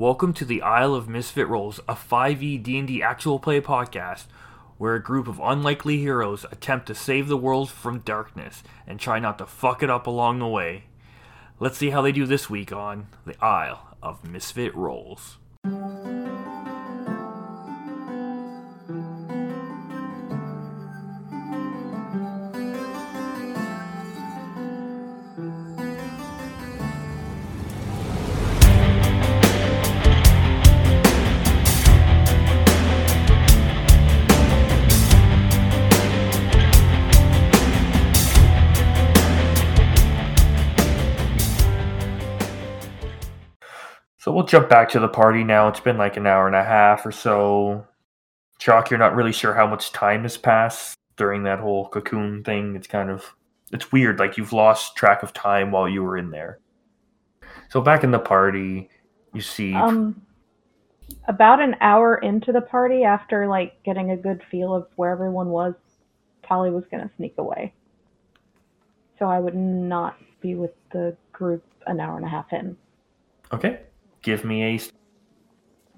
[0.00, 4.28] Welcome to the Isle of Misfit Rolls, a 5e D&D actual play podcast
[4.78, 9.18] where a group of unlikely heroes attempt to save the world from darkness and try
[9.18, 10.84] not to fuck it up along the way.
[11.58, 15.36] Let's see how they do this week on the Isle of Misfit Rolls.
[44.50, 45.68] Jump back to the party now.
[45.68, 47.86] It's been like an hour and a half or so.
[48.58, 52.74] Chalk, you're not really sure how much time has passed during that whole cocoon thing.
[52.74, 53.36] It's kind of
[53.72, 56.58] it's weird, like you've lost track of time while you were in there.
[57.68, 58.90] So back in the party,
[59.32, 60.20] you see Um,
[61.28, 65.50] about an hour into the party, after like getting a good feel of where everyone
[65.50, 65.74] was,
[66.42, 67.72] Tali was gonna sneak away.
[69.16, 72.76] So I would not be with the group an hour and a half in.
[73.52, 73.82] Okay.
[74.22, 74.80] Give me a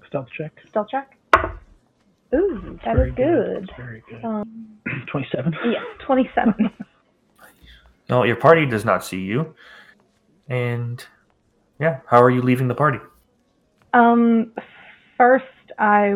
[0.07, 0.61] Stealth check.
[0.69, 1.17] Stealth check.
[2.35, 3.67] Ooh, that Very is good.
[3.67, 4.23] That's very good.
[4.23, 5.55] Um, 27.
[5.65, 6.71] yeah, twenty-seven.
[8.09, 9.55] No, your party does not see you.
[10.49, 11.03] And
[11.79, 12.99] yeah, how are you leaving the party?
[13.93, 14.51] Um,
[15.17, 15.45] first,
[15.79, 16.15] I,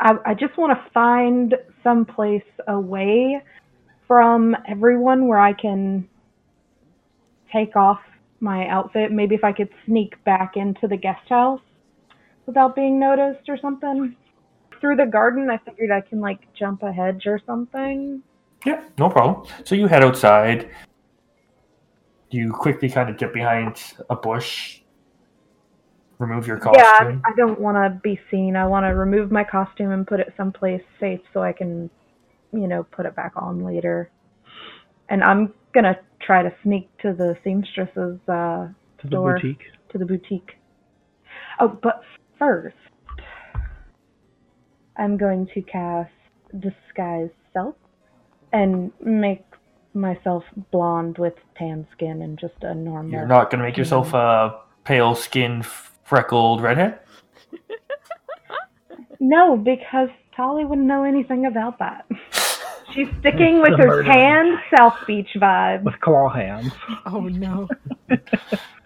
[0.00, 3.42] I, I just want to find some place away
[4.08, 6.08] from everyone where I can
[7.52, 8.00] take off
[8.40, 9.12] my outfit.
[9.12, 11.60] Maybe if I could sneak back into the guest house
[12.46, 14.16] without being noticed or something.
[14.80, 18.22] Through the garden, I figured I can like jump a hedge or something.
[18.64, 19.46] Yeah, no problem.
[19.64, 20.70] So you head outside.
[22.30, 24.80] You quickly kind of get behind a bush.
[26.18, 26.82] Remove your costume.
[26.82, 27.30] Yeah, I.
[27.30, 28.56] I don't want to be seen.
[28.56, 31.90] I want to remove my costume and put it someplace safe so I can,
[32.52, 34.10] you know, put it back on later.
[35.10, 39.34] And I'm gonna try to sneak to the seamstress's uh, To the Door.
[39.34, 39.62] boutique.
[39.90, 40.52] to the boutique.
[41.58, 42.02] Oh, but
[42.38, 42.76] first,
[44.96, 46.10] I'm going to cast
[46.58, 47.74] disguise self
[48.52, 49.44] and make
[49.94, 53.10] myself blonde with tan skin and just a normal.
[53.10, 55.66] You're not going to make yourself a pale skinned,
[56.04, 57.00] freckled redhead?
[59.22, 62.06] No, because Tali wouldn't know anything about that.
[62.94, 64.04] She's sticking with her murder.
[64.04, 65.82] tan South Beach vibe.
[65.82, 66.72] With claw hands.
[67.06, 67.68] Oh no.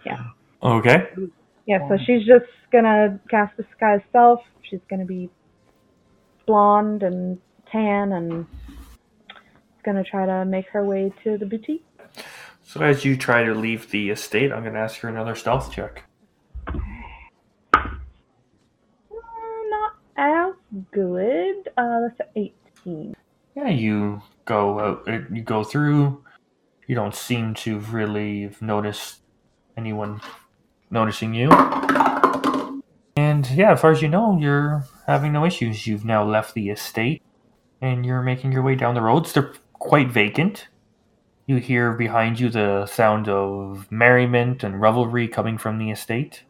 [0.06, 0.22] Yeah.
[0.62, 1.09] Okay.
[1.66, 4.41] Yeah, so she's just gonna cast the disguise self.
[4.69, 5.31] She's gonna be
[6.47, 7.38] blonde and
[7.72, 8.47] tan and
[9.82, 11.84] gonna try to make her way to the boutique.
[12.66, 15.71] So as you try to leave the estate, I'm going to ask you another stealth
[15.72, 16.03] check.
[16.66, 16.72] Uh,
[19.69, 20.54] not as
[20.91, 21.69] good.
[21.76, 22.50] Uh, that's an
[22.84, 23.16] 18.
[23.54, 26.22] Yeah, you go out, uh, you go through.
[26.87, 29.20] You don't seem to really have noticed
[29.76, 30.20] anyone
[30.91, 31.50] noticing you.
[33.16, 35.87] And yeah, as far as you know, you're having no issues.
[35.87, 37.22] You've now left the estate
[37.81, 39.32] and you're making your way down the roads.
[39.32, 40.69] They're quite vacant.
[41.47, 46.42] You hear behind you the sound of merriment and revelry coming from the estate.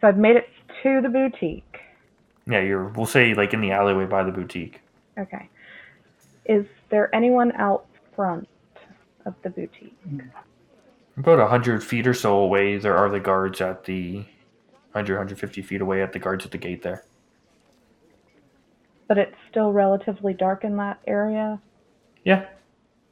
[0.00, 0.48] So I've made it
[0.82, 1.80] to the boutique.
[2.46, 4.80] Yeah, you're, we'll say, like in the alleyway by the boutique.
[5.18, 5.48] Okay.
[6.46, 8.48] Is there anyone out front
[9.26, 9.96] of the boutique?
[10.08, 10.20] Hmm.
[11.16, 14.16] About 100 feet or so away, there are the guards at the
[14.92, 17.04] 100, 150 feet away at the guards at the gate there.
[19.06, 21.60] But it's still relatively dark in that area.
[22.24, 22.46] Yeah,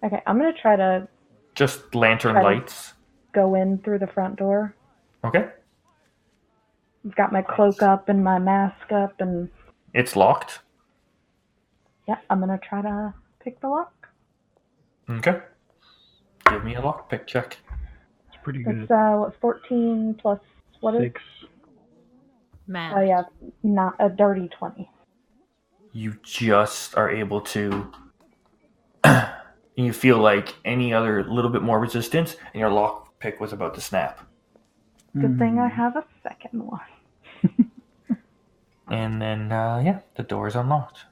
[0.04, 1.06] Okay, I'm gonna try to
[1.54, 2.94] just lantern lights.
[3.32, 4.74] go in through the front door.
[5.22, 5.48] Okay.
[7.06, 9.48] I've got my cloak up and my mask up, and
[9.94, 10.60] It's locked.
[12.08, 14.08] yeah, I'm gonna try to pick the lock.
[15.10, 15.40] Okay.
[16.48, 17.58] Give me a lockpick check.
[18.28, 18.82] It's pretty good.
[18.82, 20.40] It's uh, what, 14 plus
[20.80, 21.00] what is?
[21.02, 21.22] Six.
[22.66, 22.96] Math.
[22.96, 23.22] Oh yeah,
[23.62, 24.88] not a dirty 20.
[25.92, 27.92] You just are able to.
[29.76, 33.80] you feel like any other little bit more resistance, and your lockpick was about to
[33.80, 34.20] snap.
[35.20, 35.72] Good thing I Mm.
[35.72, 36.80] have a second one.
[38.88, 41.06] And then, uh, yeah, the door is unlocked.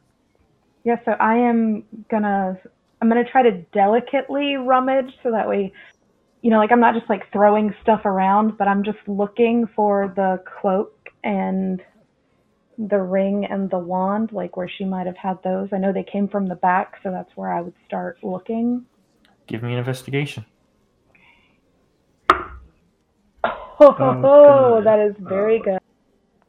[0.91, 2.59] Yeah, so I am gonna
[3.01, 5.73] I'm gonna try to delicately rummage so that way
[6.43, 10.13] you know, like I'm not just like throwing stuff around, but I'm just looking for
[10.17, 11.81] the cloak and
[12.77, 15.69] the ring and the wand, like where she might have had those.
[15.71, 18.87] I know they came from the back, so that's where I would start looking.
[19.47, 20.45] Give me an investigation.
[23.83, 25.79] Oh, Oh, that is very good.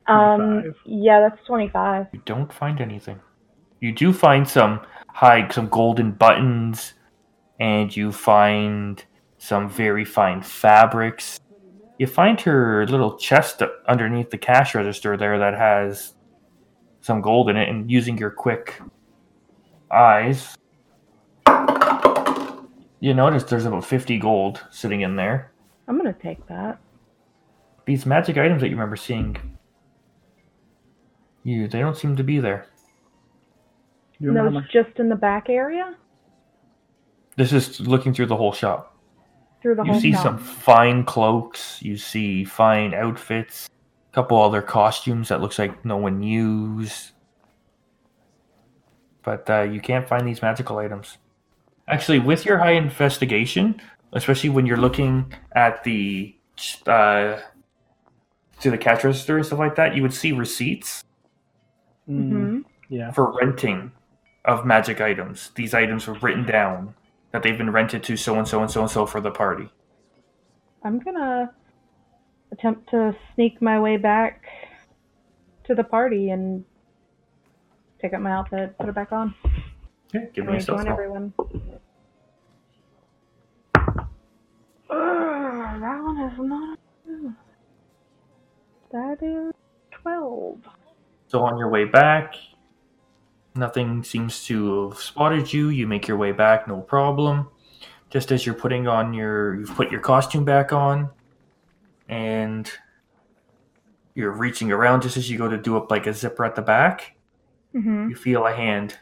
[0.05, 0.75] Um, 25.
[0.85, 2.07] yeah, that's 25.
[2.11, 3.19] You don't find anything.
[3.81, 6.93] You do find some high, some golden buttons,
[7.59, 9.03] and you find
[9.39, 11.39] some very fine fabrics.
[11.97, 16.13] You find her little chest underneath the cash register there that has
[17.01, 18.79] some gold in it, and using your quick
[19.91, 20.55] eyes,
[22.99, 25.51] you notice there's about 50 gold sitting in there.
[25.87, 26.79] I'm gonna take that.
[27.85, 29.57] These magic items that you remember seeing,
[31.43, 32.67] you they don't seem to be there.
[34.21, 35.95] You remember how Those just in the back area?
[37.37, 38.95] This is looking through the whole shop.
[39.61, 40.21] Through the You whole see shop.
[40.23, 41.81] some fine cloaks.
[41.81, 43.67] You see fine outfits.
[44.11, 47.11] A couple other costumes that looks like no one used.
[49.23, 51.17] But uh, you can't find these magical items.
[51.87, 53.81] Actually, with your high investigation,
[54.13, 56.35] especially when you're looking at the
[56.85, 57.39] uh,
[58.59, 61.03] to the cash register and stuff like that, you would see receipts
[62.09, 62.59] Mm, hmm
[62.89, 63.11] yeah.
[63.11, 63.91] for renting
[64.45, 65.51] of magic items.
[65.55, 66.95] These items were written down
[67.31, 69.69] that they've been rented to so and so and so and so for the party.
[70.83, 71.53] I'm gonna
[72.51, 74.43] attempt to sneak my way back
[75.65, 76.65] to the party and
[77.99, 79.33] pick up my outfit, put it back on,
[80.13, 80.93] Okay, give me a stealth rejoin roll.
[80.93, 81.33] everyone.
[84.89, 86.79] Ugh, that one is not.
[88.91, 89.53] That is
[89.91, 90.57] twelve.
[91.27, 92.33] So on your way back,
[93.55, 95.69] nothing seems to have spotted you.
[95.69, 97.49] You make your way back, no problem.
[98.09, 101.09] Just as you're putting on your, you've put your costume back on,
[102.09, 102.69] and
[104.15, 106.61] you're reaching around just as you go to do up like a zipper at the
[106.61, 107.15] back.
[107.71, 108.97] hmm You feel a hand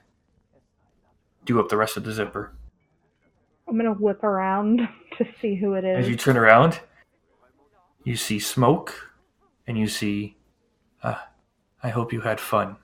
[1.46, 2.54] do up the rest of the zipper.
[3.68, 4.88] I'm gonna whip around
[5.18, 6.06] to see who it is.
[6.06, 6.80] As you turn around,
[8.04, 9.12] you see smoke,
[9.66, 10.38] and you see,
[11.04, 11.30] ah,
[11.82, 12.78] I hope you had fun.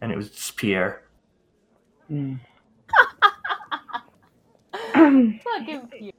[0.00, 1.02] And it was Pierre.
[2.10, 2.40] Mm.
[4.94, 6.12] Fucking you.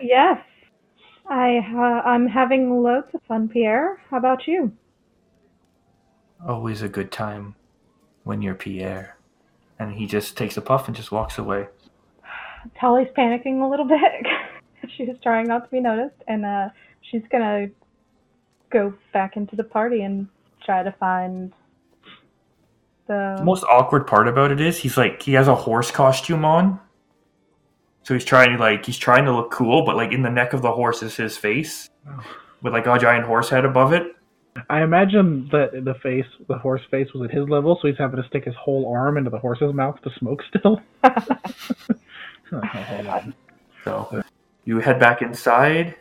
[0.00, 0.40] yes,
[1.28, 4.00] I uh, I'm having loads of fun, Pierre.
[4.10, 4.72] How about you?
[6.46, 7.54] Always a good time
[8.24, 9.16] when you're Pierre.
[9.78, 11.68] And he just takes a puff and just walks away.
[12.80, 14.26] Tally's panicking a little bit.
[14.96, 16.68] she was trying not to be noticed, and uh,
[17.02, 17.68] she's gonna
[18.70, 20.28] go back into the party and
[20.64, 21.52] try to find
[23.08, 23.36] the.
[23.38, 26.78] The most awkward part about it is he's like he has a horse costume on.
[28.04, 30.52] So he's trying to like he's trying to look cool, but like in the neck
[30.52, 31.90] of the horse is his face.
[32.08, 32.24] Oh.
[32.62, 34.14] With like a giant horse head above it.
[34.70, 38.20] I imagine that the face, the horse face, was at his level, so he's having
[38.20, 40.80] to stick his whole arm into the horse's mouth to smoke still.
[42.52, 42.62] Oh.
[43.84, 44.22] So
[44.64, 45.96] you head back inside.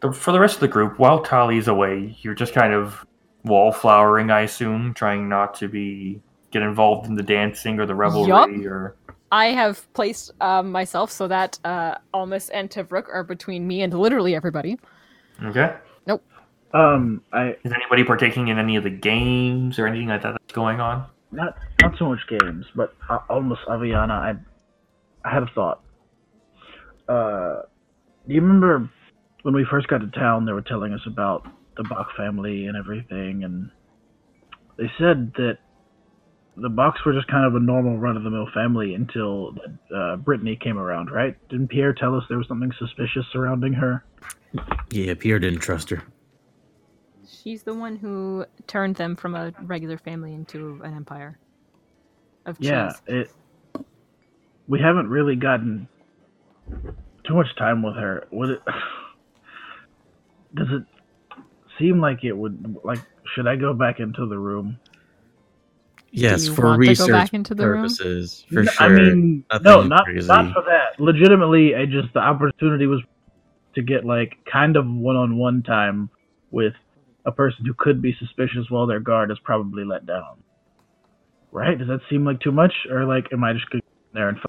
[0.00, 3.06] The, for the rest of the group, while Tali's away, you're just kind of
[3.46, 6.20] wallflowering, I assume, trying not to be
[6.50, 8.96] get involved in the dancing or the revelry or
[9.32, 13.92] I have placed um, myself so that uh, Almas and Tivruk are between me and
[13.92, 14.78] literally everybody.
[15.42, 15.74] okay.
[16.74, 20.52] Um, I Is anybody partaking in any of the games or anything like that that's
[20.52, 21.06] going on?
[21.32, 24.10] not not so much games, but uh, Almas Aviana.
[24.12, 24.34] I
[25.24, 25.82] I had a thought.
[27.08, 27.62] Uh,
[28.26, 28.90] do you remember
[29.42, 30.44] when we first got to town?
[30.44, 31.46] They were telling us about
[31.76, 33.70] the Bach family and everything, and
[34.76, 35.58] they said that
[36.56, 39.54] the Bachs were just kind of a normal run-of-the-mill family until
[39.94, 41.36] uh, Brittany came around, right?
[41.48, 44.04] Didn't Pierre tell us there was something suspicious surrounding her?
[44.90, 46.02] Yeah, Pierre didn't trust her.
[47.28, 51.38] She's the one who turned them from a regular family into an empire
[52.46, 52.68] of cheese.
[52.68, 53.30] Yeah, it.
[54.68, 55.88] We haven't really gotten
[57.24, 58.26] too much time with her.
[58.30, 58.62] Would it?
[60.54, 60.82] Does it
[61.78, 62.76] seem like it would?
[62.84, 63.00] Like,
[63.34, 64.78] should I go back into the room?
[66.12, 67.82] Yes, for want go research back into the room?
[67.82, 68.86] purposes, for N- sure.
[68.86, 70.26] I mean, Nothing no, not crazy.
[70.28, 70.98] not for that.
[70.98, 73.02] Legitimately, I just the opportunity was
[73.74, 76.08] to get like kind of one-on-one time
[76.50, 76.72] with
[77.26, 80.42] a person who could be suspicious while their guard is probably let down.
[81.52, 81.78] Right?
[81.78, 83.82] Does that seem like too much, or like am I just going
[84.14, 84.44] there and f-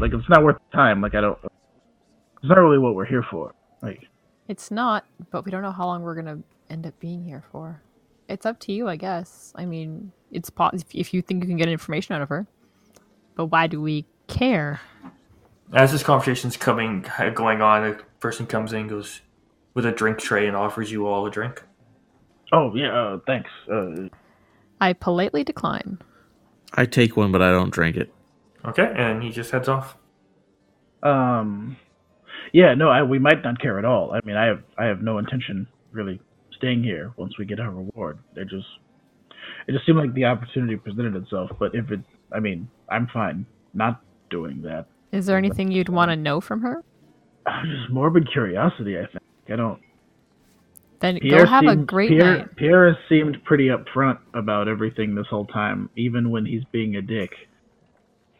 [0.00, 1.00] like it's not worth the time?
[1.00, 1.38] Like I don't.
[1.44, 3.54] It's not really what we're here for.
[3.82, 4.00] Like
[4.48, 7.82] It's not, but we don't know how long we're gonna end up being here for.
[8.28, 9.52] It's up to you, I guess.
[9.56, 12.46] I mean, it's po- if, if you think you can get information out of her.
[13.36, 14.80] But why do we care?
[15.72, 19.22] As this conversation's coming going on, a person comes in, goes
[19.74, 21.62] with a drink tray, and offers you all a drink.
[22.52, 23.50] Oh yeah, uh, thanks.
[23.70, 24.08] Uh,
[24.80, 25.98] I politely decline.
[26.74, 28.12] I take one, but I don't drink it.
[28.64, 29.96] Okay, and he just heads off.
[31.02, 31.76] um,
[32.54, 34.12] yeah, no, I, we might not care at all.
[34.12, 36.20] I mean, I have I have no intention really
[36.56, 38.20] staying here once we get our reward.
[38.36, 38.68] They just
[39.66, 41.50] it just seemed like the opportunity presented itself.
[41.58, 41.98] But if it,
[42.32, 43.44] I mean, I'm fine
[43.74, 44.86] not doing that.
[45.10, 46.84] Is there anything you'd want to know from her?
[47.64, 48.98] Just morbid curiosity.
[48.98, 49.80] I think I don't.
[51.00, 52.56] Then Pierre go have a great Pierre, night.
[52.56, 57.30] Pierre seemed pretty upfront about everything this whole time, even when he's being a dick.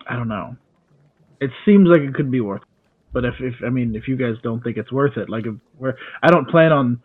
[0.08, 0.56] I don't know.
[1.40, 2.62] It seems like it could be worth.
[3.14, 5.54] But if, if I mean, if you guys don't think it's worth it, like if
[5.78, 7.00] we're, I don't plan on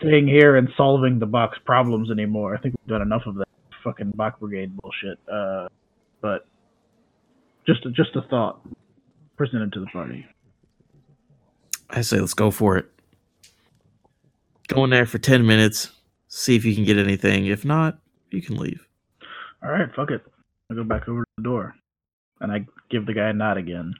[0.00, 2.56] staying here and solving the Bachs problems anymore.
[2.56, 3.48] I think we've done enough of that
[3.84, 5.18] fucking Bach Brigade bullshit.
[5.30, 5.68] Uh,
[6.22, 6.46] but
[7.66, 8.66] just a, just a thought
[9.36, 10.26] presented to the party.
[11.90, 12.90] I say let's go for it.
[14.68, 15.92] Go in there for 10 minutes,
[16.28, 17.44] see if you can get anything.
[17.44, 17.98] If not,
[18.30, 18.88] you can leave.
[19.62, 20.22] All right, fuck it.
[20.72, 21.74] I go back over to the door,
[22.40, 23.94] and I give the guy a nod again,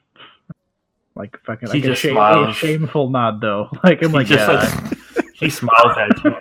[1.16, 2.48] like fucking He like a, just shame, smiles.
[2.48, 3.68] a shameful nod though.
[3.84, 4.82] Like I'm He like, just, yeah.
[5.16, 6.34] like, he smiles at you.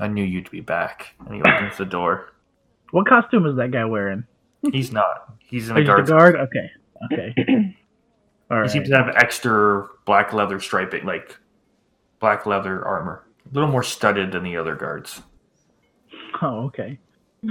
[0.00, 1.14] I knew you'd be back.
[1.26, 2.32] And he opens the door.
[2.92, 4.24] what costume is that guy wearing?
[4.72, 5.34] He's not.
[5.40, 6.06] He's in Oh, a guard.
[6.06, 6.36] guard.
[6.36, 6.70] Okay,
[7.12, 7.74] okay.
[8.50, 11.36] All He seems to have extra black leather striping, like
[12.20, 13.24] black leather armor.
[13.50, 15.20] A little more studded than the other guards.
[16.42, 16.98] Oh, okay.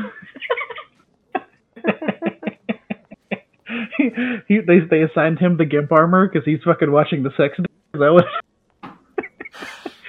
[3.98, 4.10] he,
[4.48, 7.56] he, they they assigned him the gimp armor because he's fucking watching the sex.
[7.60, 8.26] Is that what?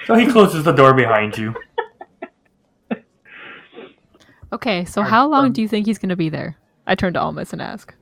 [0.06, 1.54] So he closes the door behind you.
[4.52, 6.56] Okay, so how long do you think he's going to be there?
[6.86, 7.94] I turn to Almas and ask.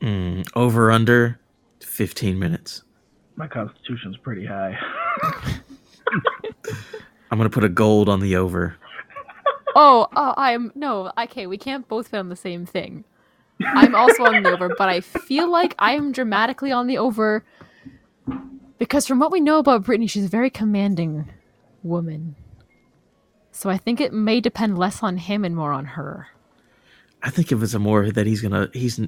[0.00, 1.40] Mm, over under
[1.80, 2.84] 15 minutes.
[3.34, 4.78] My constitution's pretty high.
[7.30, 8.76] I'm going to put a gold on the over.
[9.74, 11.10] Oh, uh, I'm no.
[11.18, 13.04] Okay, we can't both fit on the same thing.
[13.64, 17.44] I'm also on the over, but I feel like I am dramatically on the over
[18.78, 21.28] because from what we know about Brittany, she's a very commanding
[21.82, 22.36] woman.
[23.50, 26.28] So I think it may depend less on him and more on her.
[27.22, 29.00] I think if it's a more that he's gonna he's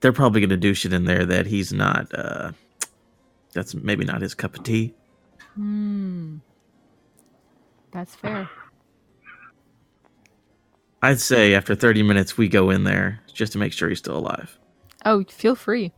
[0.00, 2.52] they're probably gonna do shit in there that he's not uh
[3.52, 4.94] that's maybe not his cup of tea.
[5.54, 6.38] Hmm.
[7.92, 8.48] That's fair.
[11.02, 14.16] I'd say after 30 minutes we go in there just to make sure he's still
[14.18, 14.58] alive.
[15.04, 15.92] Oh, feel free.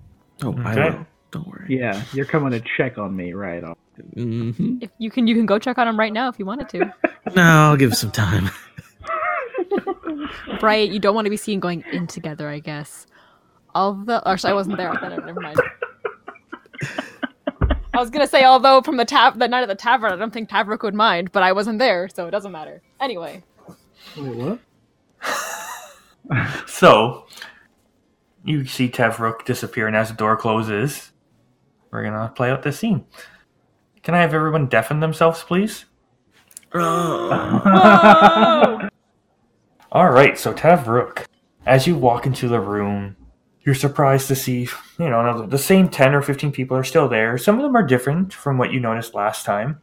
[0.44, 0.90] Oh, I Okay.
[0.90, 1.06] will.
[1.32, 1.76] Don't worry.
[1.76, 3.64] yeah, you're coming to check on me, right?
[4.14, 6.68] hmm If you can, you can go check on him right now if you wanted
[6.71, 6.90] to.
[7.35, 8.50] No, I'll give it some time.
[10.61, 13.06] Right, you don't want to be seen going in together, I guess.
[13.75, 14.90] Although, actually, I wasn't there.
[14.90, 15.61] I thought, never mind.
[17.94, 20.32] I was gonna say, although from the tab, the night at the tavern, I don't
[20.32, 22.80] think Tavrook would mind, but I wasn't there, so it doesn't matter.
[23.00, 23.42] Anyway,
[24.16, 24.59] Wait, what?
[26.67, 27.26] So
[28.45, 31.12] you see Tevrook disappear, and as the door closes,
[31.91, 33.07] we're gonna play out this scene.
[34.02, 35.85] Can I have everyone deafen themselves, please?
[36.75, 36.81] All
[40.11, 41.26] right, so Tavrook,
[41.67, 43.17] as you walk into the room,
[43.61, 47.38] you're surprised to see, you know, the same 10 or 15 people are still there.
[47.38, 49.81] Some of them are different from what you noticed last time.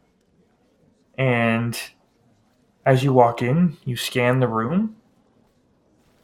[1.16, 1.80] And
[2.84, 4.96] as you walk in, you scan the room.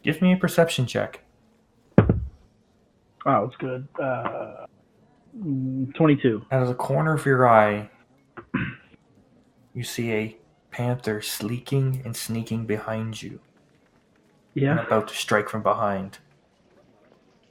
[0.07, 1.19] Give me a perception check.
[1.99, 3.89] Oh, it's good.
[4.01, 4.65] Uh,
[5.37, 6.45] mm, 22.
[6.49, 7.89] Out of the corner of your eye,
[9.73, 10.37] you see a
[10.71, 13.41] panther sleeking and sneaking behind you
[14.55, 14.85] and Yeah.
[14.85, 16.19] about to strike from behind.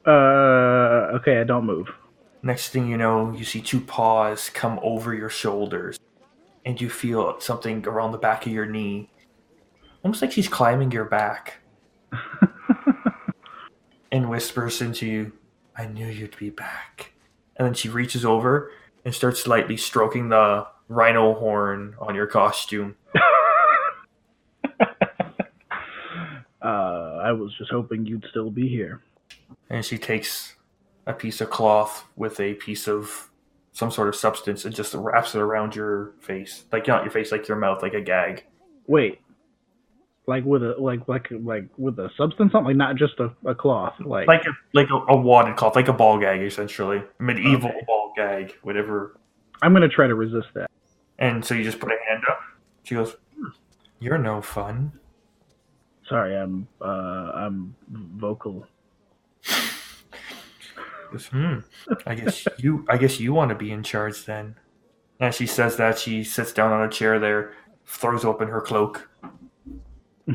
[0.07, 1.95] Uh, okay, I don't move.
[2.43, 5.99] Next thing you know, you see two paws come over your shoulders,
[6.65, 9.11] and you feel something around the back of your knee.
[10.03, 11.59] Almost like she's climbing your back
[14.13, 15.33] and whispers into you,
[15.77, 17.13] I knew you'd be back.
[17.57, 18.71] And then she reaches over
[19.05, 22.97] and starts lightly stroking the rhino horn on your costume.
[24.81, 24.85] uh,
[26.63, 29.03] I was just hoping you'd still be here.
[29.71, 30.55] And she takes
[31.07, 33.31] a piece of cloth with a piece of
[33.73, 36.65] some sort of substance and just wraps it around your face.
[36.73, 38.45] Like not your face, like your mouth, like a gag.
[38.87, 39.21] Wait.
[40.29, 43.55] Like with a like like like with a substance, something like not just a, a
[43.55, 43.95] cloth.
[44.05, 47.03] Like, Like a like a, a wadded cloth, like a ball gag essentially.
[47.21, 47.85] Medieval Okay.
[47.87, 49.19] ball gag, whatever.
[49.63, 50.69] I'm gonna try to resist that.
[51.19, 52.41] And so you just put a hand up.
[52.83, 53.49] She goes, "Hmm,
[54.01, 54.93] You're no fun.
[56.09, 58.67] Sorry, I'm uh I'm vocal.
[61.13, 61.59] Goes, hmm.
[62.05, 64.57] I guess you I guess you want to be in charge then.
[65.21, 67.55] As she says that, she sits down on a chair there,
[67.87, 69.09] throws open her cloak.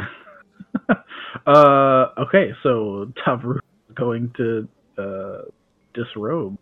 [1.45, 4.67] uh, okay, so Tavru is going to
[4.98, 5.41] uh
[5.93, 6.57] disrobe.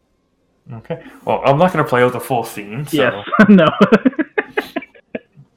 [0.71, 1.03] Okay.
[1.25, 2.85] Well, I'm not going to play out the full scene.
[2.85, 3.65] So Yes, no.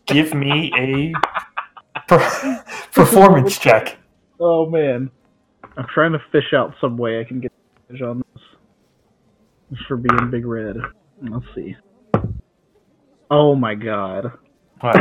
[0.07, 1.13] give me a
[2.09, 2.63] per-
[2.93, 3.99] performance check.
[4.41, 5.11] Oh man,
[5.77, 7.53] I'm trying to fish out some way I can get
[8.03, 9.79] on this.
[9.87, 10.77] For being big red.
[11.23, 11.77] Let's see.
[13.31, 14.33] Oh my god.
[14.81, 14.97] What?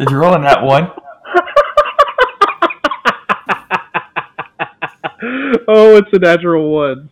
[0.00, 0.84] Did you roll on that one?
[5.68, 7.10] oh, it's a natural one.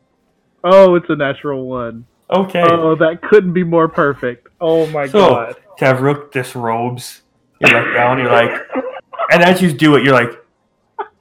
[0.65, 2.07] Oh, it's a natural one.
[2.31, 2.63] Okay.
[2.67, 4.49] Oh, that couldn't be more perfect.
[4.59, 5.57] Oh my so god.
[5.79, 7.21] Tavruk disrobes.
[7.61, 8.19] You look down.
[8.21, 8.59] You're like,
[9.33, 10.31] and as you do it, you're like,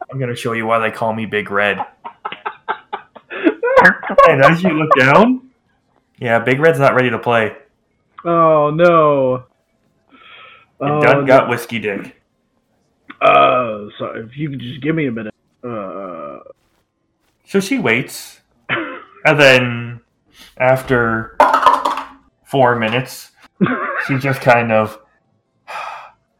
[0.10, 1.86] I'm gonna show you why they call me Big Red.
[4.30, 5.50] And as you look down,
[6.18, 7.58] yeah, Big Red's not ready to play.
[8.24, 9.48] Oh no.
[10.80, 11.26] And Oh, no.
[11.26, 12.22] got whiskey dick.
[13.22, 15.34] Uh, so if you could just give me a minute.
[15.64, 16.40] Uh,
[17.46, 18.42] So she waits,
[19.26, 20.02] and then
[20.58, 21.38] after
[22.46, 23.32] four minutes,
[24.06, 25.00] she just kind of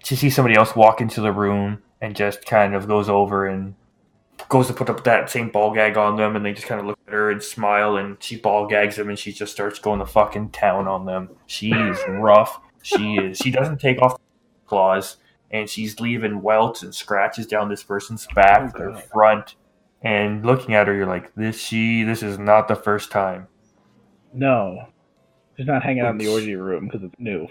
[0.04, 3.74] she sees somebody else walk into the room and just kind of goes over and
[4.50, 6.86] goes to put up that same ball gag on them, and they just kind of
[6.88, 10.00] look at her and smile, and she ball gags them, and she just starts going
[10.00, 11.30] to fucking town on them.
[11.48, 12.60] She's rough.
[12.84, 13.38] She is.
[13.38, 14.20] She doesn't take off the
[14.68, 15.18] claws,
[15.52, 19.04] and she's leaving welts and scratches down this person's back, Oh, their God.
[19.06, 19.56] front,
[20.04, 22.04] and looking at her, you're like, this she.
[22.04, 23.48] This is not the first time.
[24.34, 24.88] no.
[25.58, 27.48] She's not hanging out in the orgy room because it's new.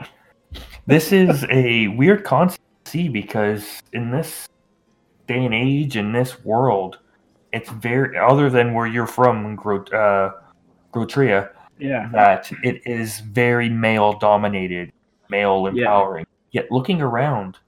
[0.86, 4.48] This is a weird concept to see because in this
[5.26, 7.00] day and age, in this world,
[7.52, 10.30] it's very other than where you're from, uh,
[10.94, 12.08] Grotria, Yeah.
[12.12, 14.92] that it is very male dominated,
[15.28, 16.26] male empowering.
[16.56, 17.58] Yet looking around,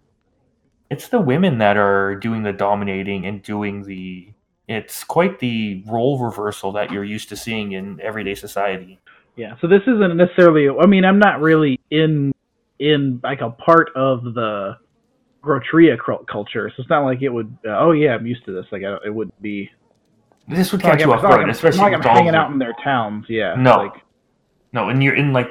[0.90, 4.32] it's the women that are doing the dominating and doing the.
[4.66, 8.98] It's quite the role reversal that you're used to seeing in everyday society.
[9.36, 9.56] Yeah.
[9.60, 10.70] So this isn't necessarily.
[10.70, 12.32] I mean, I'm not really in
[12.78, 14.78] in like a part of the
[15.44, 17.58] Grotria culture, so it's not like it would.
[17.66, 18.64] Uh, oh yeah, I'm used to this.
[18.72, 19.70] Like I don't, it would be.
[20.48, 22.50] This would catch like you off like guard, I'm, especially like I'm hanging the- out
[22.50, 23.26] in their towns.
[23.28, 23.54] Yeah.
[23.54, 23.76] No.
[23.76, 24.02] Like,
[24.72, 25.50] No, and you're in like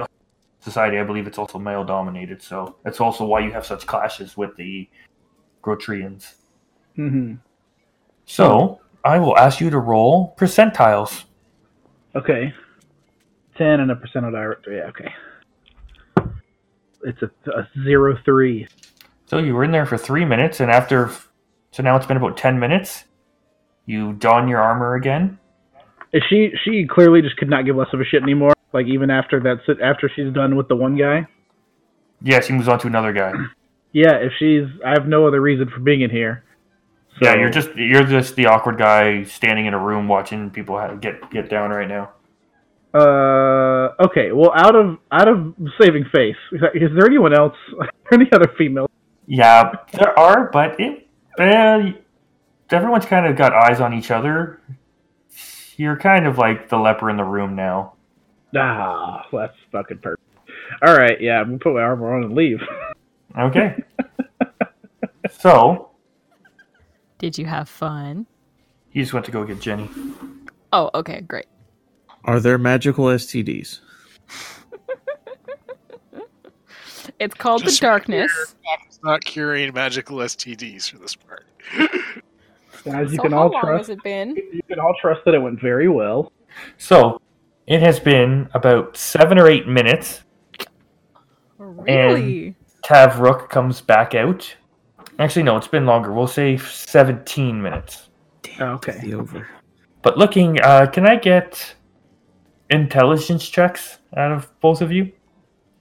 [0.68, 0.98] society.
[0.98, 4.56] I believe it's also male dominated, so that's also why you have such clashes with
[4.56, 4.88] the
[5.62, 6.34] Grotrians.
[6.96, 7.34] Mm-hmm.
[8.26, 11.24] So I will ask you to roll percentiles.
[12.14, 12.52] Okay.
[13.56, 14.66] Ten and a percentile of direct.
[14.70, 14.90] Yeah.
[14.92, 15.14] Okay.
[17.04, 18.66] It's a, a zero three.
[19.26, 21.10] So you were in there for three minutes, and after,
[21.70, 23.04] so now it's been about ten minutes.
[23.86, 25.38] You don your armor again.
[26.12, 28.52] Is she she clearly just could not give less of a shit anymore.
[28.72, 31.26] Like even after that, sit- after she's done with the one guy.
[32.22, 33.32] Yeah, she moves on to another guy.
[33.90, 36.44] Yeah, if she's, I have no other reason for being in here.
[37.22, 41.30] yeah, you're just you're just the awkward guy standing in a room watching people get
[41.30, 42.10] get down right now.
[42.92, 44.32] Uh, okay.
[44.32, 47.56] Well, out of out of saving face, is there- anyone else?
[48.12, 48.90] Any other female?
[49.26, 51.92] Yeah, there are, but it, uh,
[52.70, 54.60] everyone's kind of got eyes on each other.
[55.76, 57.94] You're kind of like the leper in the room now.
[58.56, 60.22] Ah, that's fucking perfect.
[60.86, 62.60] All right, yeah, I'm gonna put my armor on and leave.
[63.38, 63.76] Okay.
[65.30, 65.90] so
[67.18, 68.26] Did you have fun?
[68.90, 69.88] he just went to go get Jenny.
[70.72, 71.46] Oh, okay, great.
[72.24, 73.80] Are there magical STDs?
[77.18, 78.54] It's called Just the darkness.
[78.86, 81.46] It's not curing magical STDs for this part.
[82.84, 83.88] Guys, you so can how all long trust.
[83.88, 84.36] has it been?
[84.36, 86.32] You can all trust that it went very well.
[86.76, 87.20] So
[87.68, 90.22] it has been about seven or eight minutes.
[91.58, 92.56] Really?
[92.82, 94.56] Tav Rook comes back out.
[95.18, 96.12] Actually, no, it's been longer.
[96.12, 98.08] We'll say 17 minutes.
[98.58, 98.98] Okay.
[99.02, 99.46] The over.
[100.00, 101.74] But looking, uh, can I get
[102.70, 105.12] intelligence checks out of both of you?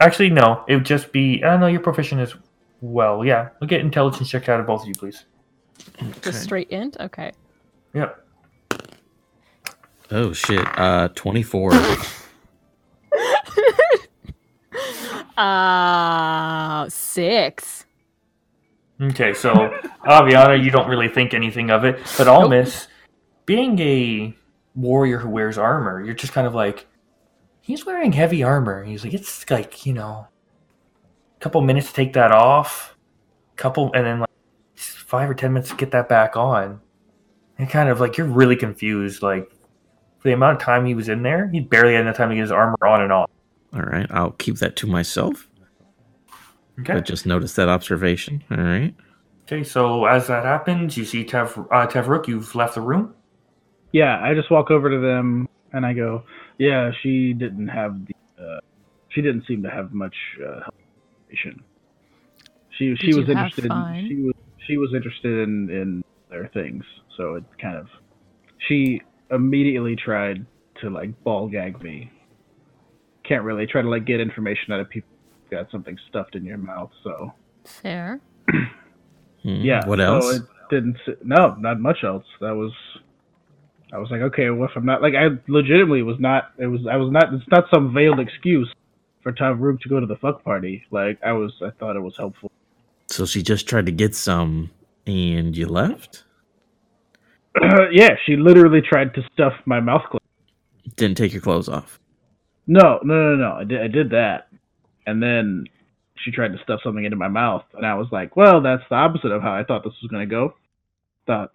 [0.02, 0.66] Actually, no.
[0.68, 1.42] It would just be.
[1.42, 2.36] I uh, know you're proficient as
[2.82, 3.24] well.
[3.24, 5.24] Yeah, we'll get intelligence checks out of both of you, please.
[6.22, 6.98] Just straight int?
[7.00, 7.32] Okay.
[7.94, 8.27] Yep.
[10.12, 10.66] Oh shit.
[10.78, 11.72] Uh, twenty four.
[15.38, 17.86] Uh, six.
[19.00, 19.54] Okay, so
[20.06, 22.88] Aviana, you don't really think anything of it, but Almis,
[23.46, 24.36] being a
[24.74, 26.88] warrior who wears armor, you're just kind of like,
[27.62, 28.84] he's wearing heavy armor.
[28.84, 30.28] He's like, it's like you know,
[31.36, 32.98] a couple minutes to take that off,
[33.56, 34.30] couple, and then like
[34.76, 36.82] five or ten minutes to get that back on.
[37.60, 39.22] And kind of like you're really confused.
[39.22, 39.52] Like
[40.20, 42.36] for the amount of time he was in there, he barely had enough time to
[42.36, 43.30] get his armor on and off.
[43.74, 45.48] All right, I'll keep that to myself.
[46.80, 46.94] Okay.
[46.94, 48.44] But just notice that observation.
[48.52, 48.94] All right.
[49.44, 53.14] Okay, so as that happens, you see Tev, uh, Tevrook, you've left the room.
[53.94, 56.24] Yeah, I just walk over to them and I go,
[56.58, 58.14] "Yeah, she didn't have the.
[58.38, 58.60] Uh,
[59.10, 60.76] she didn't seem to have much uh, health
[61.30, 61.64] information."
[62.78, 63.66] She she Did was interested.
[63.66, 64.34] In, she was
[64.68, 66.84] she was interested in in their things,
[67.16, 67.88] so it kind of.
[68.68, 69.02] She
[69.32, 70.46] immediately tried
[70.82, 72.12] to like ball gag me.
[73.24, 75.10] Can't really try to like get information out of people.
[75.50, 77.34] who Got something stuffed in your mouth, so
[77.66, 78.22] Fair.
[79.44, 79.88] Hmm, yeah.
[79.88, 80.36] What so else?
[80.38, 80.98] it didn't.
[81.24, 82.26] No, not much else.
[82.42, 82.72] That was.
[83.94, 86.52] I was like, okay, well, if I'm not like I legitimately was not.
[86.58, 87.32] It was I was not.
[87.34, 88.74] It's not some veiled excuse
[89.22, 90.84] for Tavruk to go to the fuck party.
[90.90, 91.54] Like I was.
[91.62, 92.52] I thought it was helpful.
[93.10, 94.72] So she just tried to get some,
[95.06, 96.24] and you left.
[97.92, 100.24] yeah, she literally tried to stuff my mouth closed.
[100.96, 102.00] Didn't take your clothes off.
[102.66, 103.52] No, no, no, no.
[103.54, 104.48] I did, I did that,
[105.06, 105.66] and then
[106.24, 108.96] she tried to stuff something into my mouth, and I was like, "Well, that's the
[108.96, 110.56] opposite of how I thought this was gonna go."
[111.26, 111.52] Thought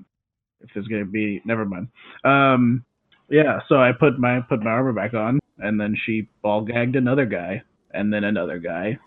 [0.60, 1.88] if there's gonna be, never mind.
[2.24, 2.84] Um,
[3.28, 3.60] yeah.
[3.68, 7.26] So I put my put my armor back on, and then she ball gagged another
[7.26, 7.62] guy,
[7.92, 8.98] and then another guy,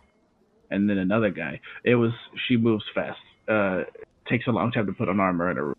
[0.69, 1.59] and then another guy.
[1.83, 2.11] It was
[2.47, 3.19] she moves fast.
[3.47, 3.83] Uh,
[4.29, 5.75] takes a long time to put on armor in a room.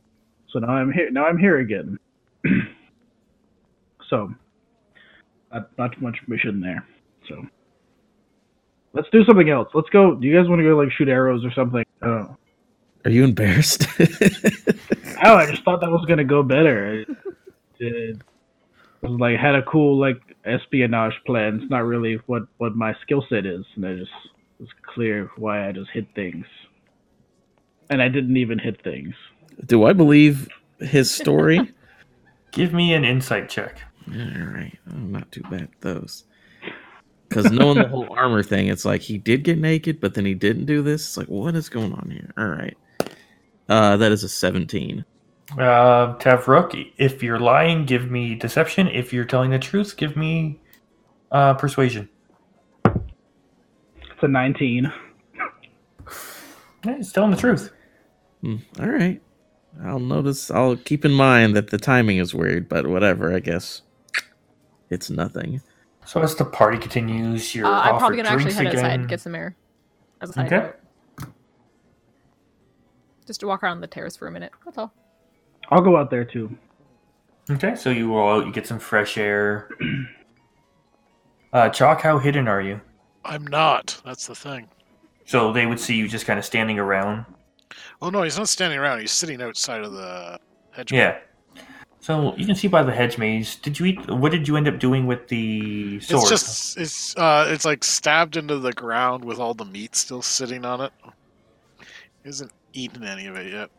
[0.57, 1.11] So now I'm here.
[1.11, 1.99] Now I'm here again.
[4.09, 4.33] so
[5.53, 6.83] not, not much mission there.
[7.29, 7.47] So
[8.95, 9.69] let's do something else.
[9.75, 10.15] Let's go.
[10.15, 11.85] Do you guys want to go like shoot arrows or something?
[12.01, 12.37] I don't know.
[13.05, 13.87] Are you embarrassed?
[15.25, 17.01] Oh, I just thought that was gonna go better.
[17.01, 17.09] It,
[17.79, 18.23] it
[19.01, 21.61] was like had a cool like espionage plan.
[21.61, 24.11] It's not really what what my skill set is, and I just
[24.59, 26.45] it was clear why I just hit things,
[27.89, 29.15] and I didn't even hit things.
[29.65, 31.73] Do I believe his story?
[32.53, 33.81] Give me an insight check.
[34.09, 36.25] All right, I'm not too bad at those.
[37.29, 40.33] Because knowing the whole armor thing, it's like he did get naked, but then he
[40.33, 41.05] didn't do this.
[41.07, 42.33] It's like, what is going on here?
[42.39, 42.77] All right,
[43.69, 45.05] uh, that is a 17.
[45.53, 48.89] Uh, Tavrok, if you're lying, give me deception.
[48.89, 50.61] If you're telling the truth, give me
[51.33, 52.09] uh, persuasion.
[52.85, 54.93] It's a nineteen.
[56.85, 57.73] Yeah, he's telling the truth.
[58.41, 59.21] Hmm, all right,
[59.85, 60.51] I'll notice.
[60.51, 63.35] I'll keep in mind that the timing is weird, but whatever.
[63.35, 63.83] I guess
[64.91, 65.61] it's nothing.
[66.05, 68.85] So as the party continues, you're Uh, I'm probably gonna actually head again.
[68.85, 69.57] outside get some air.
[70.21, 70.67] As a side Okay.
[70.67, 71.29] note.
[73.27, 74.53] Just to walk around the terrace for a minute.
[74.65, 74.95] That's all.
[75.71, 76.57] I'll go out there too.
[77.51, 79.69] Okay, so you go out, you get some fresh air.
[81.53, 82.79] Uh, Chalk, how hidden are you?
[83.25, 83.99] I'm not.
[84.05, 84.69] That's the thing.
[85.25, 87.25] So they would see you just kind of standing around.
[88.01, 89.01] Oh no, he's not standing around.
[89.01, 90.39] He's sitting outside of the
[90.71, 90.93] hedge.
[90.93, 90.99] Maze.
[90.99, 91.19] Yeah.
[92.01, 93.57] So you can see by the hedge maze.
[93.57, 94.09] Did you eat?
[94.09, 96.23] What did you end up doing with the sword?
[96.23, 100.23] It's just it's uh it's like stabbed into the ground with all the meat still
[100.23, 100.93] sitting on it.
[101.81, 101.85] He
[102.27, 103.71] hasn't eaten any of it yet.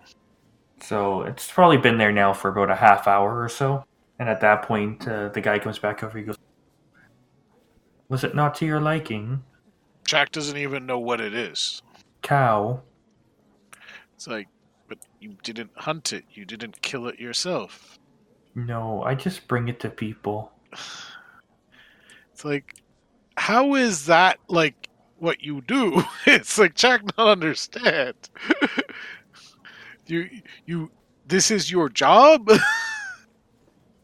[0.81, 3.85] So it's probably been there now for about a half hour or so.
[4.19, 6.17] And at that point, uh, the guy comes back over.
[6.17, 6.37] He goes,
[8.09, 9.43] "Was it not to your liking,
[10.05, 11.81] Chak doesn't even know what it is.
[12.21, 12.81] cow?"
[14.17, 14.47] It's like,
[14.87, 16.25] but you didn't hunt it.
[16.31, 17.99] You didn't kill it yourself.
[18.55, 20.51] No, I just bring it to people.
[22.33, 22.75] It's like,
[23.35, 26.03] how is that like what you do?
[26.27, 28.13] It's like Chak not understand.
[30.05, 30.29] you
[30.67, 30.91] you
[31.27, 32.51] this is your job.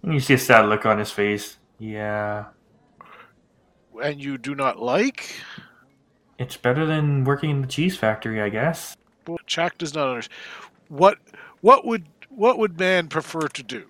[0.03, 1.57] You see a sad look on his face.
[1.79, 2.45] Yeah,
[4.03, 5.35] and you do not like?
[6.39, 8.97] it's better than working in the cheese factory, I guess.
[9.27, 10.39] Well, Chak does not understand.
[10.89, 11.17] What
[11.61, 13.85] what would what would man prefer to do?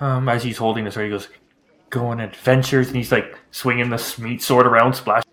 [0.00, 1.28] Um, as he's holding sword, he goes,
[1.90, 5.24] "Go on adventures," and he's like swinging the meat sword around, splash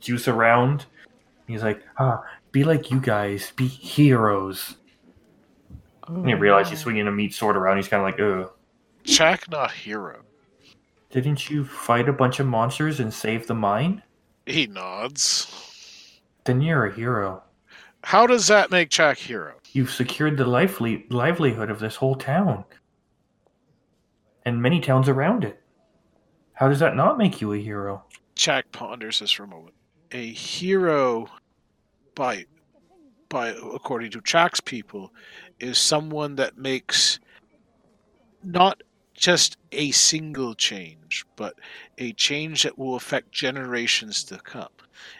[0.00, 0.86] juice around.
[1.46, 4.76] He's like, "Ah, be like you guys, be heroes."
[6.06, 7.76] And you realize he's swinging a meat sword around.
[7.76, 8.52] He's kind of like, "Ugh."
[9.04, 10.22] Chak not hero.
[11.10, 14.02] Didn't you fight a bunch of monsters and save the mine?
[14.46, 16.20] He nods.
[16.44, 17.42] Then you're a hero.
[18.02, 19.54] How does that make Chak hero?
[19.72, 22.64] You've secured the lively- livelihood of this whole town.
[24.44, 25.62] And many towns around it.
[26.54, 28.04] How does that not make you a hero?
[28.34, 29.74] Chak ponders this for a moment.
[30.12, 31.28] A hero,
[32.14, 32.46] by
[33.28, 35.12] by according to Chak's people,
[35.60, 37.20] is someone that makes
[38.42, 38.82] not
[39.14, 41.54] just a single change, but
[41.98, 44.72] a change that will affect generations to come.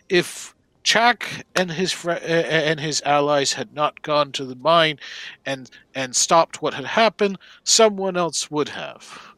[0.09, 4.99] If Chak and his fr- and his allies had not gone to the mine
[5.45, 9.35] and and stopped what had happened, someone else would have.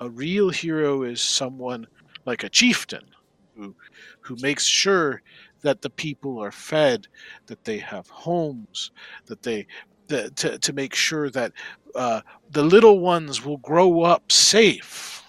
[0.00, 1.86] A real hero is someone
[2.26, 3.04] like a chieftain
[3.56, 3.74] who
[4.20, 5.22] who makes sure
[5.62, 7.06] that the people are fed,
[7.46, 8.92] that they have homes,
[9.26, 9.66] that they
[10.08, 11.52] that, to to make sure that
[11.94, 15.22] uh, the little ones will grow up safe.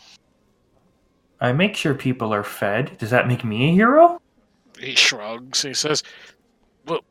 [1.42, 2.98] I make sure people are fed.
[2.98, 4.22] Does that make me a hero?
[4.80, 5.62] He shrugs.
[5.62, 6.04] He says,
[6.86, 7.02] "Well,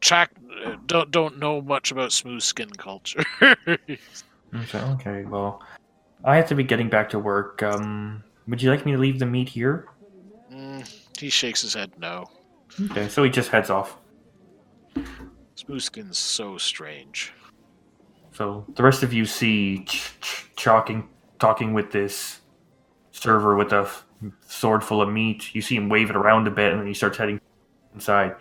[0.00, 0.30] Chak
[0.86, 3.24] don't don't know much about smooth skin culture.
[4.52, 5.62] Okay, okay, well,
[6.24, 7.62] I have to be getting back to work.
[7.62, 9.86] Um, would you like me to leave the meat here?
[10.52, 12.28] Mm, he shakes his head no.
[12.90, 13.96] Okay, so he just heads off.
[15.54, 17.32] Smooth skin's so strange.
[18.32, 22.40] So the rest of you see Ch- Ch- Chalking talking with this
[23.12, 24.04] server with a f-
[24.46, 25.54] sword full of meat.
[25.54, 27.40] You see him wave it around a bit, and then he starts heading
[27.94, 28.34] inside.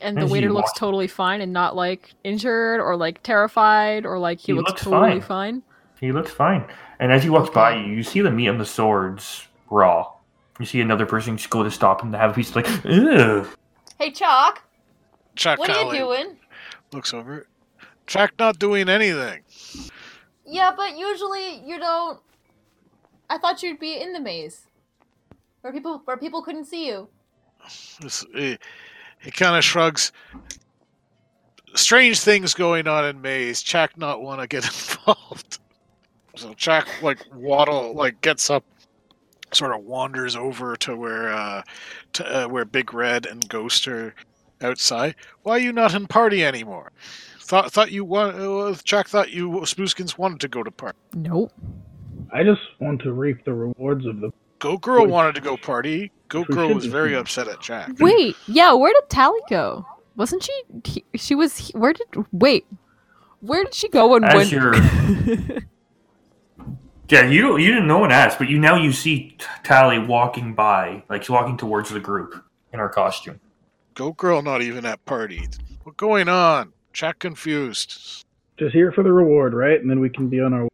[0.00, 4.18] And the waiter looks walk- totally fine and not like injured or like terrified or
[4.18, 5.60] like he, He looks, looks totally fine.
[5.60, 5.62] fine.
[6.00, 6.66] He looks fine,
[6.98, 7.86] and as he walks by Okay.
[7.88, 10.12] you, you see the meat on the swords raw.
[10.60, 13.46] You see another person just go to stop him to have a piece, like, ugh.
[13.98, 14.62] Hey Chalk,
[15.34, 16.36] Chak what are you doing?
[16.92, 17.46] looks over.
[18.06, 19.40] Chak not doing anything.
[20.44, 22.20] Yeah, but usually you don't.
[23.30, 24.66] I thought you'd be in the maze,
[25.66, 27.08] where people where people couldn't see you.
[28.00, 28.56] This, he
[29.18, 30.12] he kind of shrugs.
[31.74, 33.62] Strange things going on in Maze.
[33.62, 35.58] Chak not want to get involved.
[36.36, 38.64] So Chak like waddle like gets up,
[39.52, 41.62] sort of wanders over to where uh,
[42.12, 44.14] to, uh where Big Red and Ghost are
[44.62, 45.16] outside.
[45.42, 46.92] Why are you not in party anymore?
[47.40, 50.98] Thought thought you want uh, Chak thought you Spookskins wanted to go to party.
[51.14, 51.52] Nope.
[52.32, 54.30] I just want to reap the rewards of the.
[54.58, 56.10] Go Girl wanted to go party.
[56.28, 57.90] Go Girl was very upset at Chak.
[58.00, 59.86] Wait, yeah, where did Tally go?
[60.16, 61.04] Wasn't she?
[61.14, 61.68] She was.
[61.70, 62.06] Where did?
[62.32, 62.66] Wait,
[63.40, 64.48] where did she go and As when?
[64.48, 65.60] you're-
[67.08, 67.86] Yeah, you you didn't.
[67.86, 71.56] know one asked, but you now you see T- Tally walking by, like she's walking
[71.56, 72.42] towards the group
[72.72, 73.38] in her costume.
[73.94, 75.46] Go Girl not even at party.
[75.84, 76.72] What going on?
[76.92, 78.24] Chak confused.
[78.56, 79.80] Just here for the reward, right?
[79.80, 80.68] And then we can be on our way.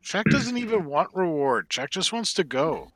[0.00, 1.68] Chak doesn't even want reward.
[1.68, 2.88] Chak just wants to go.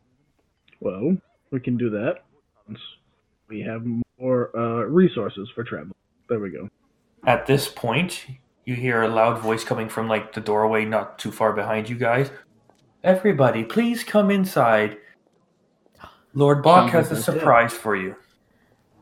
[0.81, 1.17] Well,
[1.51, 2.25] we can do that
[2.67, 2.81] once
[3.49, 3.85] we have
[4.19, 5.95] more uh, resources for travel.
[6.29, 6.69] There we go.
[7.27, 8.27] At this point,
[8.65, 11.97] you hear a loud voice coming from like the doorway, not too far behind you
[11.97, 12.31] guys.
[13.03, 14.99] Everybody, please come inside.
[16.35, 18.15] Lord Bach has a surprise for you.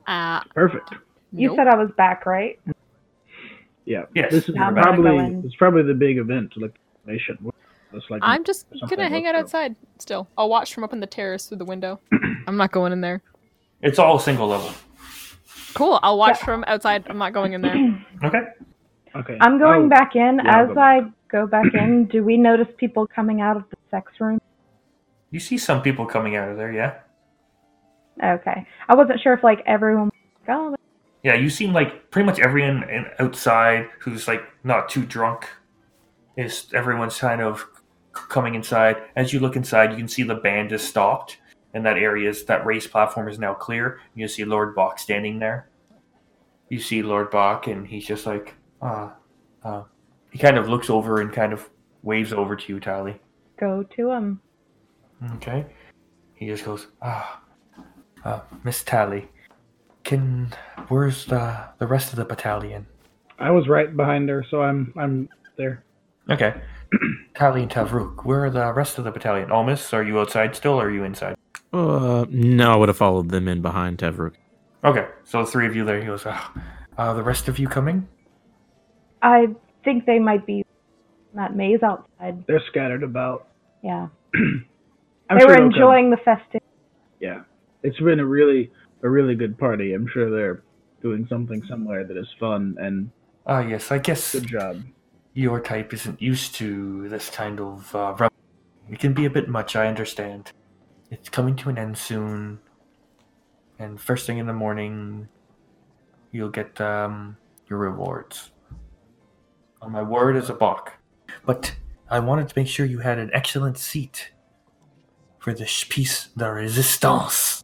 [0.06, 0.94] Uh, Perfect.
[1.32, 1.56] You nope.
[1.56, 2.58] said I was back, right?
[3.84, 4.04] Yeah.
[4.14, 4.30] Yes.
[4.30, 5.42] This is I'm gonna probably go in.
[5.44, 6.74] it's probably the big event, like
[7.06, 7.38] nation.
[7.92, 10.29] It's like I'm just gonna hang out looks outside still.
[10.37, 12.01] I'll watch from up in the terrace through the window.
[12.46, 13.22] I'm not going in there.
[13.83, 14.70] It's all single level.
[15.74, 15.98] Cool.
[16.03, 16.44] I'll watch Yeah.
[16.44, 17.05] from outside.
[17.09, 17.77] I'm not going in there.
[18.24, 18.40] Okay.
[19.14, 19.38] okay.
[19.40, 20.40] I'm going Oh, back in.
[20.44, 23.77] yeah, As go I go back in, do we notice people coming out of the
[23.90, 24.40] sex room?
[25.31, 26.94] You see some people coming out of there, yeah?
[28.22, 28.66] Okay.
[28.88, 30.12] I wasn't sure if like everyone was
[30.48, 30.74] like, oh,
[31.22, 32.85] Yeah, you seem like pretty much everyone
[33.20, 35.48] outside who's like not too drunk
[36.38, 37.66] is everyone's kind of
[38.12, 38.96] coming inside.
[39.16, 41.38] As you look inside, you can see the band is stopped,
[41.74, 44.01] and that area is that race platform is now clear.
[44.14, 45.68] You see Lord Bach standing there.
[46.70, 49.16] You see Lord Bach, and he's just like, ah,
[49.64, 49.83] uh,
[50.31, 51.68] he kind of looks over and kind of
[52.03, 53.20] waves over to you, Tally.
[53.59, 54.40] go to him.
[55.35, 55.66] Okay.
[56.35, 57.40] He just goes, ah,
[58.24, 59.29] uh, Miss Tally,
[60.05, 60.55] can
[60.87, 62.87] where's the the rest of the battalion?
[63.40, 65.83] I was right behind her, so I'm I'm there.
[66.30, 66.54] Okay.
[67.34, 69.50] Tally and Tavruk, where are the rest of the battalion?
[69.50, 71.36] Almus, are you outside still or are you inside?
[71.72, 74.34] Uh, no, I would have followed them in behind Tavruk.
[74.84, 76.00] Okay, so the three of you there.
[76.00, 76.52] He goes, ah,
[76.96, 78.08] uh, the rest of you coming?
[79.22, 79.48] I
[79.84, 80.64] think they might be in
[81.34, 82.44] that maze outside.
[82.46, 83.48] They're scattered about.
[83.82, 84.08] Yeah.
[85.30, 85.72] They sure were they'll come.
[85.74, 86.62] enjoying the festive.
[87.20, 87.42] Yeah,
[87.82, 89.92] it's been a really a really good party.
[89.92, 90.62] I'm sure they're
[91.02, 93.10] doing something somewhere that is fun and
[93.46, 94.82] Ah, yes, I guess good job.
[95.38, 98.31] Your type isn't used to this kind of uh, rum.
[98.90, 100.51] It can be a bit much, I understand.
[101.12, 102.59] It's coming to an end soon,
[103.79, 105.29] and first thing in the morning,
[106.33, 107.37] you'll get um,
[107.70, 108.51] your rewards.
[109.81, 110.94] On my word as a Bach.
[111.46, 111.77] But
[112.11, 114.33] I wanted to make sure you had an excellent seat
[115.38, 117.62] for this piece de resistance.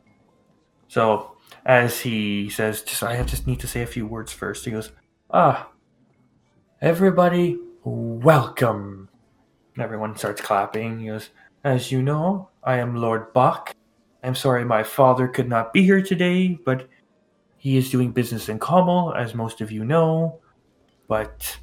[0.86, 1.32] So,
[1.66, 4.64] as he says, just I just need to say a few words first.
[4.64, 4.92] He goes,
[5.28, 5.70] Ah,
[6.80, 9.08] everybody, welcome.
[9.78, 11.00] Everyone starts clapping.
[11.00, 11.30] He goes,
[11.62, 13.74] As you know, I am Lord Bach.
[14.22, 16.88] I'm sorry my father could not be here today, but
[17.58, 20.40] he is doing business in Kamal, as most of you know.
[21.08, 21.58] But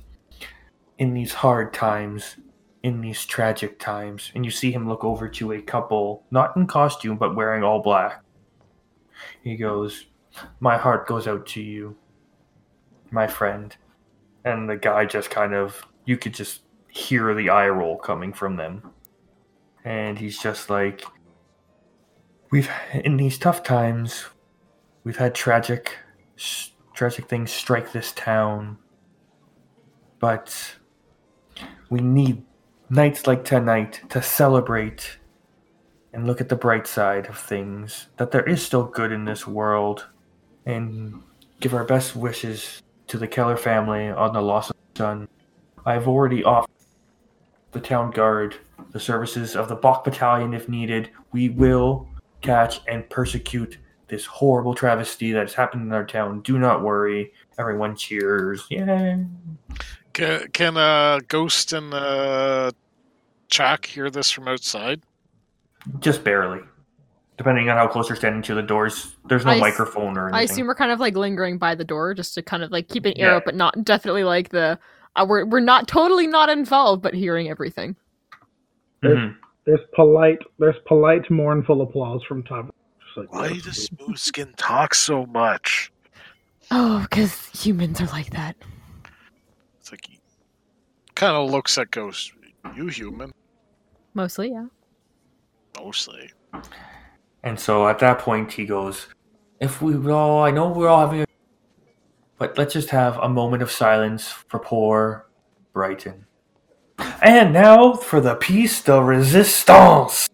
[1.00, 2.36] in these hard times,
[2.84, 6.68] in these tragic times, and you see him look over to a couple, not in
[6.68, 8.24] costume, but wearing all black.
[9.44, 10.06] He goes,
[10.60, 11.96] My heart goes out to you,
[13.10, 13.76] my friend.
[14.46, 18.56] And the guy just kind of, you could just hear the eye roll coming from
[18.56, 18.92] them.
[19.84, 21.04] And he's just like,
[22.52, 24.26] We've, in these tough times,
[25.06, 25.98] we've had tragic
[26.94, 28.78] tragic things strike this town.
[30.20, 30.76] But
[31.90, 32.44] we need
[32.90, 35.18] nights like tonight to celebrate
[36.14, 38.08] and look at the bright side of things.
[38.18, 40.08] That there is still good in this world.
[40.66, 41.24] And
[41.62, 45.28] give our best wishes to the Keller family on the loss of their
[45.84, 45.94] son.
[45.94, 46.70] I've already offered
[47.72, 48.56] the town guard
[48.92, 51.10] the services of the Bach Battalion if needed.
[51.32, 52.08] We will
[52.42, 56.42] catch and persecute this horrible travesty that has happened in our town.
[56.42, 57.32] Do not worry.
[57.58, 58.66] Everyone cheers.
[58.70, 59.26] Yay.
[60.14, 62.72] Can, can uh, Ghost and uh,
[63.48, 65.02] Chak hear this from outside?
[66.00, 66.60] Just barely.
[67.38, 70.28] Depending on how close you're standing to the doors, there's no I s- microphone or
[70.28, 70.36] anything.
[70.40, 72.90] I assume we're kind of like lingering by the door just to kind of like
[72.90, 73.36] keep an ear Yeah.
[73.38, 74.78] out, but not definitely like the
[75.16, 77.96] uh, we're we're not totally not involved, but hearing everything.
[79.04, 79.36] Mhm.
[79.66, 82.72] There's polite, there's polite, mournful applause from Tom.
[83.16, 85.92] Like, Why does Smooth Skin talk so much?
[86.72, 88.56] Oh, because humans are like that.
[89.80, 90.20] It's like he
[91.16, 92.32] kind of looks at Ghost.
[92.76, 93.32] You human,
[94.14, 94.68] Mostly, yeah.
[95.78, 96.32] mostly.
[97.44, 99.08] And so at that point, he goes,
[99.60, 101.26] If we all, I know we're all having a.
[102.42, 105.28] But let's just have a moment of silence for poor
[105.74, 106.26] Brighton.
[107.22, 110.28] And now for the piece de resistance!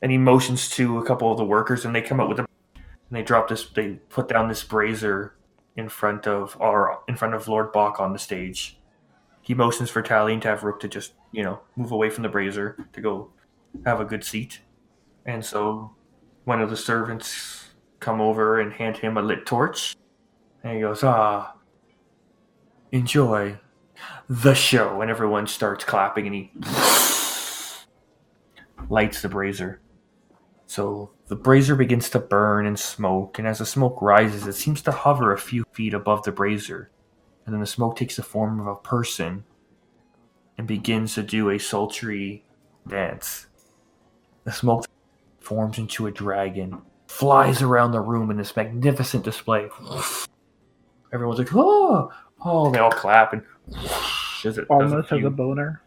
[0.00, 2.46] And he motions to a couple of the workers, and they come out with a.
[2.76, 5.34] And they drop this, they put down this brazier
[5.76, 8.80] in front of our, in front of Lord Bach on the stage.
[9.42, 12.30] He motions for Taline to have Rook to just, you know, move away from the
[12.30, 13.32] brazier to go
[13.84, 14.60] have a good seat.
[15.26, 15.94] And so
[16.44, 17.66] one of the servants
[17.98, 19.94] come over and hand him a lit torch.
[20.62, 21.54] And he goes, ah,
[22.92, 23.58] enjoy
[24.28, 25.00] the show.
[25.00, 26.52] And everyone starts clapping and he
[28.88, 29.80] lights the brazier.
[30.66, 33.38] So the brazier begins to burn and smoke.
[33.38, 36.90] And as the smoke rises, it seems to hover a few feet above the brazier.
[37.44, 39.44] And then the smoke takes the form of a person
[40.56, 42.44] and begins to do a sultry
[42.86, 43.46] dance.
[44.44, 44.86] The smoke
[45.40, 49.68] forms into a dragon, flies around the room in this magnificent display.
[51.12, 52.12] Everyone's like, oh,
[52.44, 53.42] oh, they all clap and
[54.44, 55.82] as it Almost has a boner.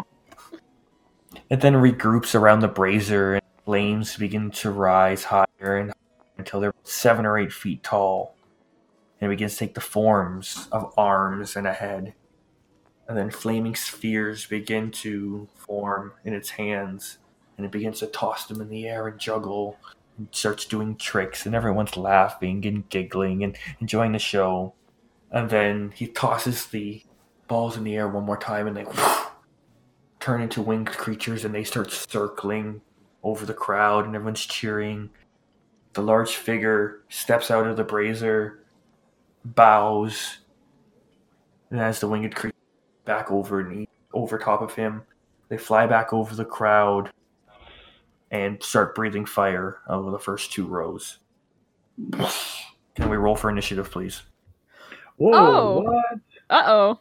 [1.49, 6.61] It then regroups around the brazier and flames begin to rise higher and higher until
[6.61, 8.35] they're seven or eight feet tall.
[9.21, 12.15] And it begins to take the forms of arms and a head.
[13.09, 17.19] And then flaming spheres begin to form in its hands.
[17.57, 19.77] And it begins to toss them in the air and juggle.
[20.19, 21.47] And starts doing tricks.
[21.47, 24.75] And everyone's laughing and giggling and enjoying the show.
[25.31, 27.03] And then he tosses the
[27.49, 28.87] balls in the air one more time and they
[30.21, 32.81] turn into winged creatures and they start circling
[33.23, 35.11] over the crowd and everyone's cheering.
[35.93, 38.61] The large figure steps out of the brazier,
[39.45, 40.39] bows,
[41.71, 42.57] and as the winged creature
[43.05, 45.03] back over and over top of him,
[45.49, 47.11] they fly back over the crowd
[48.31, 51.19] and start breathing fire over the first two rows.
[52.95, 54.23] Can we roll for initiative, please?
[55.17, 55.33] Whoa!
[55.35, 55.81] Oh.
[55.83, 56.21] What?
[56.51, 57.01] Uh oh.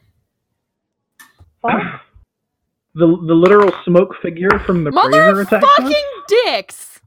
[2.97, 5.63] The the literal smoke figure from the brazier attack.
[5.63, 5.69] us?
[5.79, 7.01] Motherfucking dicks!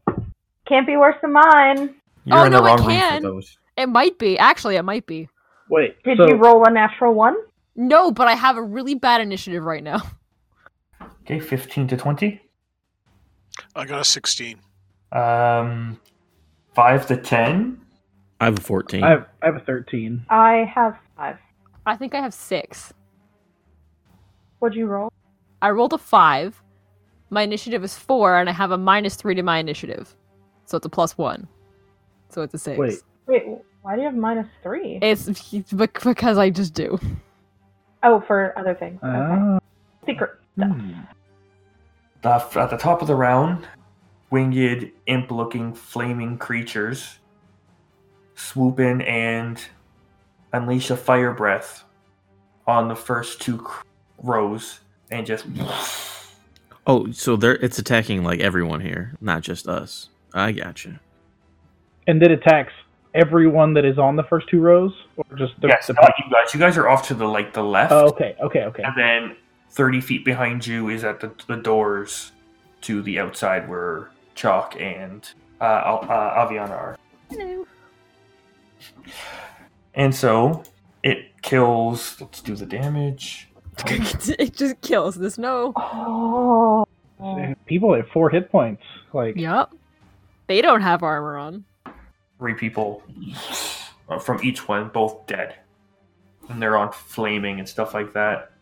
[0.69, 1.95] Can't be worse than mine.
[2.25, 3.23] You're Oh, in no, the it wrong room can.
[3.23, 3.59] for those.
[3.79, 4.37] It might be.
[4.39, 5.29] Actually, it might be.
[5.71, 6.03] Wait.
[6.03, 7.37] Did so, you roll a natural one?
[7.75, 10.03] No, but I have a really bad initiative right now.
[11.23, 12.41] Okay, 15 to 20.
[13.75, 14.61] I got a 16.
[15.13, 16.01] Um,
[16.75, 17.81] 5 to 10.
[18.41, 19.03] I have a 14.
[19.03, 20.25] I have I have a thirteen.
[20.31, 21.39] I have five.
[21.87, 22.93] I think I have six.
[24.61, 25.13] What'd you roll?
[25.61, 26.63] I rolled a five.
[27.31, 30.15] My initiative is four, and I have a minus three to my initiative.
[30.67, 31.49] So it's a plus one.
[32.29, 32.79] So it's a six.
[32.79, 32.95] Wait.
[33.27, 33.45] Wait,
[33.83, 34.99] why do you have minus three?
[35.03, 35.29] It's
[36.05, 36.99] because I just do.
[38.05, 39.01] Oh, for other things.
[39.03, 39.13] Okay.
[39.13, 39.59] Ah.
[40.07, 40.71] Secret stuff.
[40.71, 40.93] Hmm.
[42.25, 43.67] Uh, at the top of the round,
[44.31, 47.19] winged, imp looking, flaming creatures
[48.35, 49.61] swoop in and
[50.53, 51.85] unleash a fire breath
[52.67, 53.85] on the first two cr-
[54.23, 55.45] rows and just.
[56.87, 60.09] oh, so they're it's attacking like everyone here, not just us.
[60.33, 61.01] I gotcha.
[62.07, 62.73] And it attacks
[63.15, 66.31] everyone that is on the first two rows, or just the, yes, the not you
[66.31, 66.55] guys.
[66.55, 68.83] You guys are off to the like the left, Oh, okay, okay, okay.
[68.85, 69.37] and then
[69.71, 72.33] thirty feet behind you is at the, the doors
[72.83, 75.29] to the outside where Chak and
[75.61, 76.99] uh, uh, Aviana are.
[77.31, 77.67] Hello.
[79.95, 80.63] And so
[81.03, 82.21] it kills.
[82.21, 83.49] Let's do the damage.
[83.87, 85.17] it just kills.
[85.17, 85.73] There's no.
[85.77, 86.87] Oh.
[87.67, 88.83] People have four hit points.
[89.13, 89.73] Like Yep.
[90.47, 91.65] They don't have armor on.
[92.39, 93.03] three people
[94.09, 95.57] uh, from each one, both dead.
[96.49, 98.53] And they're on flaming and stuff like that.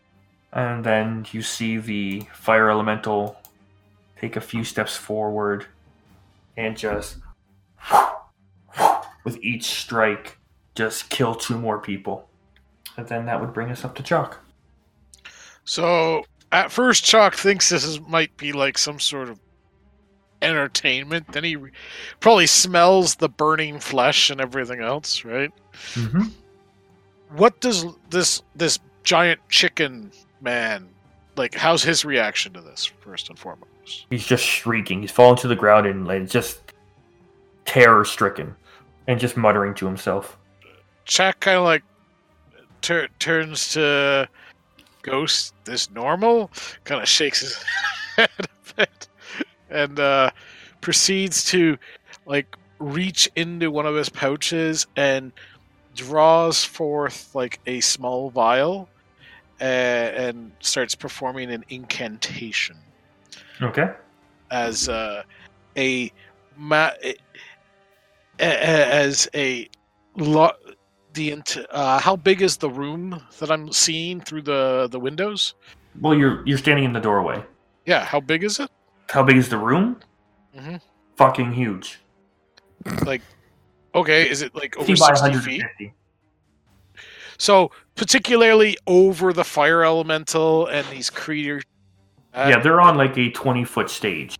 [0.57, 3.37] And then you see the fire elemental
[4.19, 5.67] take a few steps forward
[6.57, 7.17] and just,
[9.23, 10.39] with each strike,
[10.73, 12.27] just kill two more people.
[12.97, 14.35] And then that would bring us up to Chak.
[15.63, 19.39] So at first, Chak thinks this is, might be like some sort of
[20.41, 21.31] entertainment.
[21.33, 21.55] Then he
[22.19, 25.51] probably smells the burning flesh and everything else, right?
[25.93, 26.29] Mm-hmm.
[27.35, 30.89] What does this this giant chicken man
[31.35, 31.55] like?
[31.55, 32.85] How's his reaction to this?
[32.85, 35.01] First and foremost, He's just shrieking.
[35.01, 36.61] He's fallen to the ground and like, just
[37.65, 38.55] terror stricken
[39.07, 40.37] and just muttering to himself.
[41.05, 41.83] Chak kind of like
[42.81, 44.27] tur- turns to
[45.01, 45.53] Ghost.
[45.65, 46.51] This normal?
[46.83, 47.63] Kind of shakes his
[48.15, 49.07] head a bit
[49.69, 50.31] and uh,
[50.81, 51.77] proceeds to
[52.25, 55.31] like reach into one of his pouches and
[55.95, 58.87] draws forth like a small vial
[59.59, 62.77] uh, and starts performing an incantation
[63.61, 63.89] Okay.
[64.51, 65.23] as uh,
[65.77, 66.11] a
[66.57, 66.91] ma-
[68.39, 69.67] as a
[70.15, 70.51] lo-
[71.13, 75.55] the int- uh, how big is the room that I'm seeing through the the windows?
[75.99, 77.43] Well, you're you're standing in the doorway.
[77.85, 78.69] Yeah, how big is it?
[79.09, 79.99] How big is the room?
[80.55, 80.81] Mhm.
[81.15, 81.99] Fucking huge.
[83.05, 83.21] Like,
[83.95, 85.91] okay, is it like over 50 sixty feet?
[87.39, 87.43] 150.
[87.43, 91.63] So particularly over the fire elemental and these creatures.
[92.33, 94.37] uh, yeah, they're on like a 20 foot stage.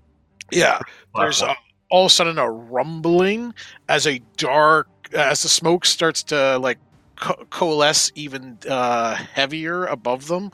[0.51, 0.79] yeah.
[1.15, 1.55] There's uh,
[1.89, 3.53] all of a sudden a rumbling
[3.89, 6.77] as a dark as the smoke starts to like
[7.15, 10.51] co- coalesce even uh, heavier above them,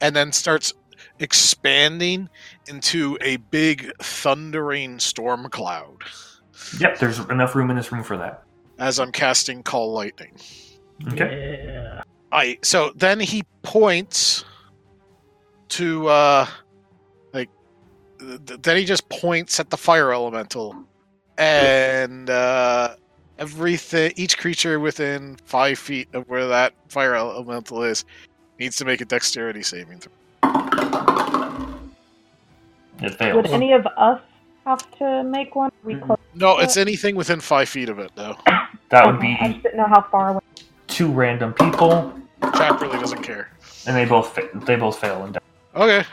[0.00, 0.72] and then starts
[1.18, 2.28] expanding
[2.68, 6.04] into a big thundering storm cloud.
[6.78, 8.44] Yep, there's enough room in this room for that.
[8.78, 10.38] As I'm casting call lightning.
[11.06, 11.62] Okay.
[11.64, 12.02] Yeah.
[12.32, 14.44] I so then he points
[15.68, 16.46] to uh
[17.32, 17.48] like
[18.18, 20.76] th- then he just points at the fire elemental
[21.38, 22.96] and uh
[23.38, 28.04] everything each creature within five feet of where that fire elemental is
[28.58, 30.12] needs to make a dexterity saving throw.
[33.00, 33.36] It fails.
[33.36, 34.20] Would any of us
[34.66, 35.70] have to make one?
[35.84, 36.18] We close.
[36.34, 38.36] No, it's anything within five feet of it though.
[38.90, 40.40] That would Okay, I be just didn't know how far away.
[40.98, 42.12] Two random people,
[42.56, 43.50] Chak really doesn't care.
[43.86, 45.40] and they both fa- they both fail and die.
[45.76, 46.04] Okay.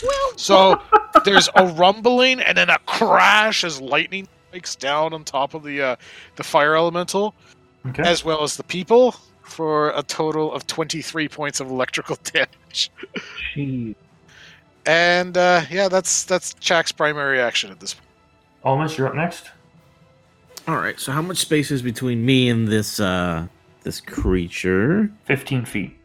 [0.00, 0.80] Well, So
[1.24, 5.82] there's a rumbling and then a crash as lightning strikes down on top of the
[5.82, 5.96] uh,
[6.36, 7.34] the fire elemental.
[7.88, 8.04] Okay.
[8.04, 12.92] as well as the people for a total of 23 points of electrical damage.
[13.56, 13.96] Jeez.
[14.86, 18.06] And uh, yeah, that's that's Chak's primary action at this point.
[18.62, 19.50] Almas, you're up next.
[20.68, 21.00] All right.
[21.00, 23.48] So how much space is between me and this uh
[23.82, 25.10] this creature?
[25.24, 25.98] 15 feet.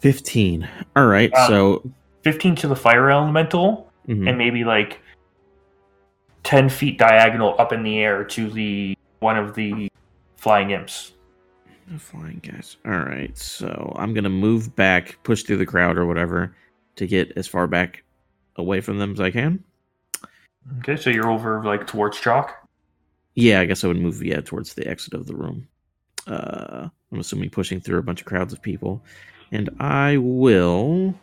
[0.00, 0.68] Fifteen.
[0.94, 1.32] All right.
[1.32, 1.90] Uh, so
[2.22, 4.28] 15 to the fire elemental, mhm.
[4.28, 5.00] and maybe like
[6.44, 9.90] 10 feet diagonal up in the air to the one of the
[10.36, 11.12] flying imps.
[11.88, 12.76] The Flying guys.
[12.84, 13.36] All right.
[13.38, 16.54] So I'm gonna move back, push through the crowd or whatever,
[16.96, 18.02] to get as far back
[18.56, 19.62] away from them as I can.
[20.78, 22.56] Okay, so you're over like towards Chak.
[23.34, 25.68] Yeah, I guess I would move yeah towards the exit of the room.
[26.26, 29.02] Uh, I'm assuming pushing through a bunch of crowds of people,
[29.52, 31.14] and I will.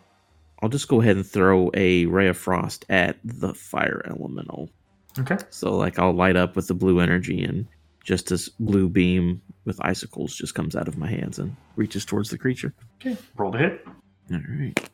[0.62, 4.70] I'll just go ahead and throw a ray of frost at the fire elemental.
[5.20, 5.38] Okay.
[5.50, 7.68] So like I'll light up with the blue energy, and
[8.04, 12.30] just this blue beam with icicles just comes out of my hands and reaches towards
[12.30, 12.74] the creature.
[13.02, 13.18] Okay.
[13.38, 13.86] Roll to hit.
[14.32, 14.90] All right.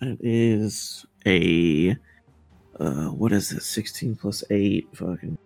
[0.00, 1.96] That is a
[2.78, 3.66] uh what is this?
[3.66, 5.38] 16 plus 8 fucking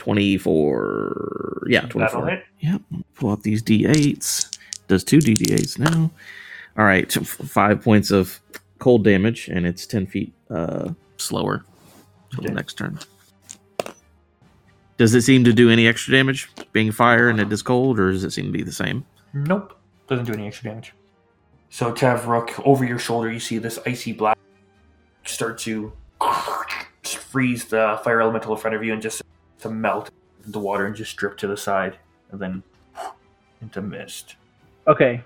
[0.00, 1.66] 24.
[1.68, 2.28] Yeah, That'll 24.
[2.28, 2.44] hit.
[2.60, 2.80] Yep.
[3.14, 4.58] Pull out these d8s.
[4.88, 6.10] Does two d8s now.
[6.78, 8.40] All right, t- f- 5 points of
[8.78, 11.64] cold damage and it's 10 feet uh slower
[12.32, 12.98] till the next turn.
[14.96, 18.10] Does it seem to do any extra damage being fire and it is cold or
[18.12, 19.04] does it seem to be the same?
[19.34, 19.78] Nope.
[20.08, 20.94] Doesn't do any extra damage.
[21.68, 24.38] So Tavrok, over your shoulder, you see this icy black
[25.26, 25.92] start to
[27.04, 29.22] freeze the fire elemental in front of you and just
[29.60, 30.10] to melt
[30.46, 31.98] the water and just drip to the side
[32.30, 32.62] and then
[33.62, 34.36] into mist.
[34.86, 35.22] Okay.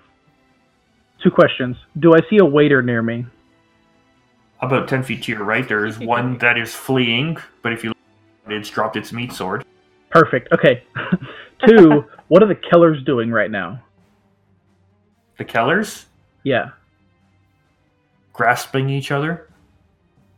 [1.23, 1.75] Two questions.
[1.99, 3.25] Do I see a waiter near me?
[4.61, 7.89] About 10 feet to your right, there is one that is fleeing, but if you
[7.89, 7.97] look,
[8.47, 9.65] it's dropped its meat sword.
[10.11, 10.51] Perfect.
[10.53, 10.83] Okay.
[11.67, 13.81] Two, what are the killers doing right now?
[15.37, 16.05] The Kellers
[16.43, 16.69] Yeah.
[18.33, 19.49] grasping each other.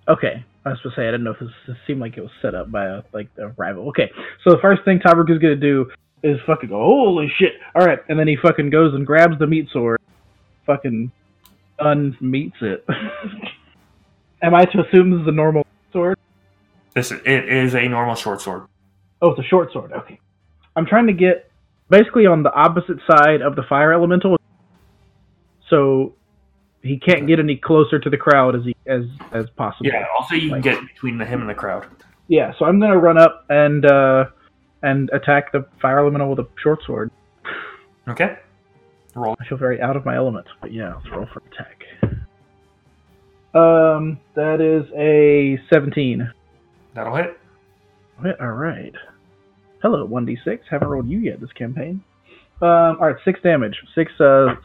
[0.08, 0.44] Okay.
[0.68, 2.54] I was supposed to say I didn't know if this, seemed like it was set
[2.54, 3.88] up by a like a rival.
[3.90, 4.12] Okay,
[4.44, 5.90] so the first thing Tavrook is gonna do
[6.24, 7.54] is fucking go, holy shit!
[7.74, 10.02] All right, and then he fucking goes and grabs the meat sword,
[10.66, 11.12] fucking
[11.80, 12.86] unmeats it.
[14.42, 16.18] Am I to assume this is a normal sword?
[16.94, 18.64] This is, it is a normal short sword.
[19.22, 19.94] Oh, it's a short sword.
[19.94, 20.20] Okay.
[20.76, 21.50] I'm trying to get
[21.90, 24.38] basically on the opposite side of the fire elemental,
[25.70, 26.17] so
[26.84, 29.88] he can't get any closer to the crowd as he as as possible.
[29.88, 30.06] Yeah.
[30.20, 31.88] Also, you can get between the, him and the crowd.
[32.28, 34.26] Yeah, so I'm gonna run up and uh
[34.84, 37.12] and attack the fire elemental with a short sword.
[38.08, 38.38] Okay.
[39.16, 39.36] Roll.
[39.40, 41.84] I feel very out of my element, but yeah, let's roll for attack.
[43.54, 46.32] Um, that is a 17.
[46.94, 47.40] That'll hit.
[48.40, 48.94] All right.
[49.82, 50.60] Hello, 1d6.
[50.70, 52.04] Haven't rolled you yet this campaign.
[52.62, 53.76] Um, all right, six damage.
[53.96, 54.12] Six.
[54.20, 54.56] Uh,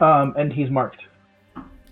[0.00, 1.02] um, and he's marked.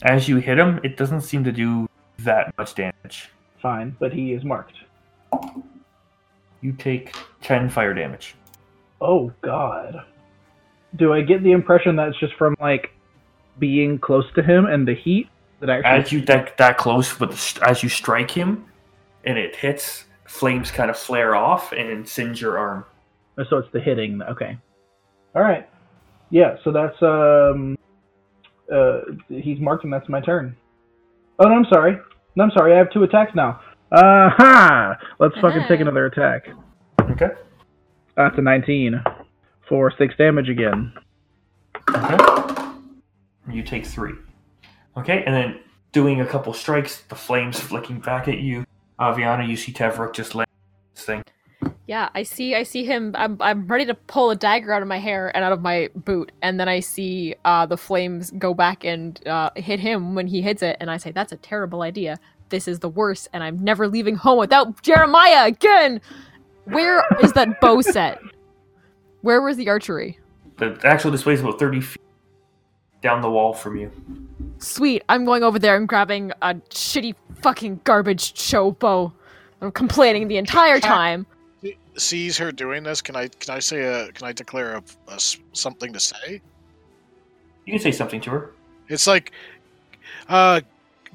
[0.03, 1.88] As you hit him, it doesn't seem to do
[2.20, 3.30] that much damage.
[3.61, 4.76] Fine, but he is marked.
[6.61, 8.34] You take 10 fire damage.
[9.01, 10.05] Oh God.
[10.97, 12.90] Do I get the impression that it's just from like
[13.59, 15.28] being close to him and the heat
[15.61, 15.90] that actually?
[15.90, 18.64] As you that, that close, with the, as you strike him,
[19.24, 22.84] and it hits, flames kind of flare off and singe your arm.
[23.38, 24.22] Oh, So it's the hitting.
[24.22, 24.57] Okay.
[25.34, 25.68] All right.
[26.30, 26.57] Yeah.
[26.64, 27.76] So that's um.
[28.73, 30.57] Uh, he's marked and that's my turn.
[31.39, 31.99] Oh no, I'm sorry.
[32.35, 32.75] No, I'm sorry.
[32.75, 33.61] I have two attacks now.
[33.93, 34.97] Uh ha!
[35.19, 36.49] Let's fucking take another attack.
[37.03, 37.29] Okay.
[38.17, 39.03] That's a 19
[39.69, 40.93] for six damage again.
[41.91, 42.17] Okay.
[43.51, 44.14] You take three.
[44.97, 45.61] Okay, and then
[45.93, 48.64] doing a couple strikes, the flames flicking back at you.
[48.99, 50.47] Aviana, you see Tevruk just laying
[50.95, 51.23] this thing.
[51.87, 52.55] Yeah, I see.
[52.57, 53.14] I see him.
[53.16, 53.37] I'm.
[53.41, 56.32] I'm ready to pull a dagger out of my hair and out of my boot,
[56.43, 60.43] and then I see uh, the flames go back and uh, hit him when he
[60.43, 62.18] hits it, and I say, "That's a terrible idea.
[62.49, 66.01] This is the worst, and I'm never leaving home without Jeremiah again."
[66.64, 68.18] Where is that bow set?
[69.20, 70.18] Where was the archery?
[70.59, 72.03] The actual display is about 30 feet
[73.03, 73.93] down the wall from you.
[74.59, 75.05] Sweet.
[75.09, 79.12] I'm going over there and grabbing a shitty fucking garbage show bow.
[79.61, 81.26] I'm complaining the entire time.
[81.97, 83.01] Sees her doing this.
[83.01, 83.28] Can I?
[83.28, 84.12] Can I say a?
[84.12, 86.42] Can I declare a, a s- something to say?
[87.64, 88.53] You can say something to her.
[88.88, 89.32] It's like,
[90.28, 90.61] uh,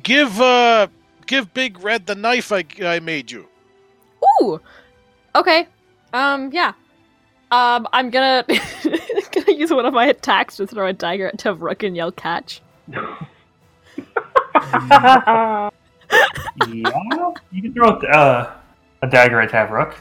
[0.02, 0.88] give uh,
[1.28, 3.48] give Big Red the knife I, I made you.
[4.42, 4.60] Ooh.
[5.36, 5.68] Okay.
[6.14, 6.50] Um.
[6.52, 6.74] Yeah.
[7.52, 7.88] Um.
[7.94, 8.44] I'm gonna
[9.32, 12.62] gonna use one of my attacks to throw a dagger at Tevruk and yell "catch."
[12.92, 13.18] yeah,
[16.68, 16.84] you
[17.62, 18.54] can throw uh,
[19.02, 19.96] a dagger at Tavruk.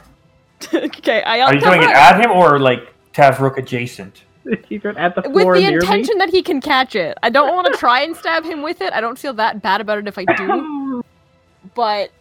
[0.73, 1.21] okay.
[1.23, 4.23] I Are you throwing it "Tevruk!" at him or like Tavruk adjacent?
[4.69, 7.17] He's right at the with the near intention that he can catch it.
[7.21, 8.91] I don't want to try and stab him with it.
[8.93, 11.03] I don't feel that bad about it if I do.
[11.75, 12.11] but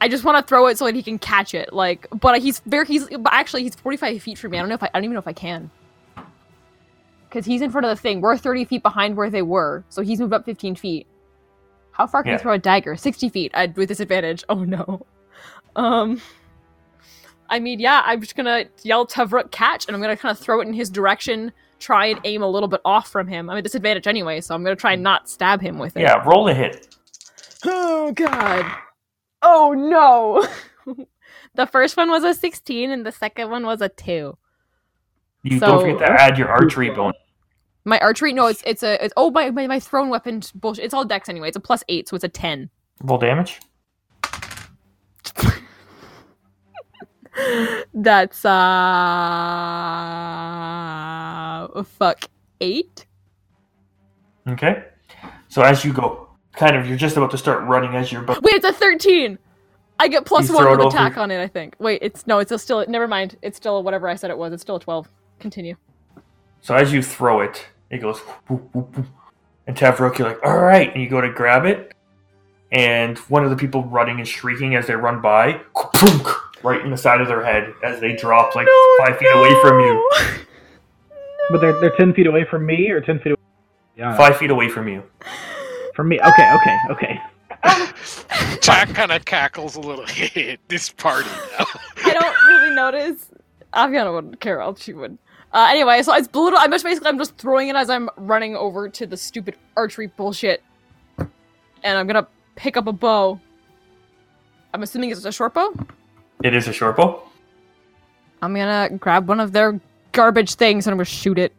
[0.00, 1.72] I just want to throw it so that he can catch it.
[1.72, 4.58] Like, but he's very he's but actually he's forty five feet from me.
[4.58, 5.70] I don't know if I, I don't even know if I can.
[7.28, 8.20] Because he's in front of the thing.
[8.20, 11.06] We're thirty feet behind where they were, so he's moved up fifteen feet.
[11.90, 12.34] How far can Yeah.
[12.34, 12.96] you throw a dagger?
[12.96, 13.50] Sixty feet.
[13.54, 14.44] I, with disadvantage.
[14.48, 15.04] Oh no.
[15.74, 16.20] Um.
[17.50, 20.60] I mean, yeah, I'm just gonna yell Tevruk catch, and I'm gonna kind of throw
[20.60, 21.52] it in his direction.
[21.78, 23.50] Try and aim a little bit off from him.
[23.50, 26.00] I'm at disadvantage anyway, so I'm gonna try and not stab him with it.
[26.02, 26.94] Yeah, roll a hit.
[27.64, 28.64] Oh god.
[29.42, 30.96] Oh no.
[31.54, 34.36] the first one was a 16 and the second one was a 2.
[35.42, 37.16] You So- don't forget to add your archery bonus.
[37.84, 40.84] My archery no, it's it's a it's oh my my, my thrown weapon bullshit.
[40.84, 41.48] It's all dex anyway.
[41.48, 42.68] It's a plus 8, so it's a 10.
[43.02, 43.60] Roll damage.
[47.94, 48.52] That's uh
[51.84, 52.24] fuck
[52.60, 53.06] 8.
[54.48, 54.84] Okay.
[55.48, 58.42] So as you go, kind of, you're just about to start running as you're about.
[58.42, 59.38] Wait, it's a 13.
[59.98, 61.74] I get plus 1 with over- attack on it, I think.
[61.78, 63.36] Wait, it's no, it's a still never mind.
[63.42, 64.52] It's still whatever I said it was.
[64.52, 65.08] It's still a 12.
[65.38, 65.76] Continue.
[66.60, 68.18] So as you throw it, it goes.
[68.48, 69.06] whoop, whoop, whoop.
[69.66, 71.92] And Tavrok, you're like, all right, and you go to grab it,
[72.70, 75.60] and one of the people running and shrieking as they run by,
[76.62, 78.66] right in the side of their head as they drop like
[78.98, 80.10] five feet away from you.
[81.48, 83.40] But they're they're ten feet away from me, or ten feet away.
[83.96, 85.04] Yeah, Five feet away from you.
[85.94, 86.18] from me.
[86.20, 87.20] Okay, okay, okay.
[88.60, 90.04] Chak kind of cackles a little.
[90.68, 91.64] this party now.
[92.04, 93.30] I don't really notice.
[93.72, 94.60] Aviana wouldn't care.
[94.60, 95.18] I'll she would.
[95.52, 96.58] Uh, anyway, so it's little.
[96.58, 100.08] I'm just basically I'm just throwing it as I'm running over to the stupid archery
[100.08, 100.64] bullshit,
[101.18, 101.28] and
[101.84, 102.26] I'm gonna
[102.56, 103.40] pick up a bow.
[104.74, 105.72] I'm assuming it's a short bow.
[106.42, 107.22] It is a short bow.
[108.42, 109.80] I'm gonna grab one of their
[110.12, 111.54] garbage things and I'm gonna shoot it.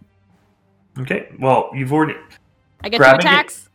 [0.99, 1.29] Okay.
[1.39, 2.15] Well, you've already.
[2.83, 3.15] I get two it?
[3.15, 3.69] attacks.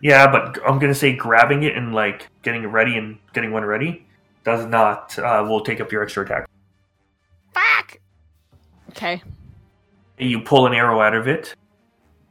[0.00, 4.04] Yeah, but I'm gonna say grabbing it and like getting ready and getting one ready
[4.44, 6.48] does not uh, will take up your extra attack.
[7.54, 7.98] Fuck.
[8.90, 9.22] Okay.
[10.18, 11.54] You pull an arrow out of it.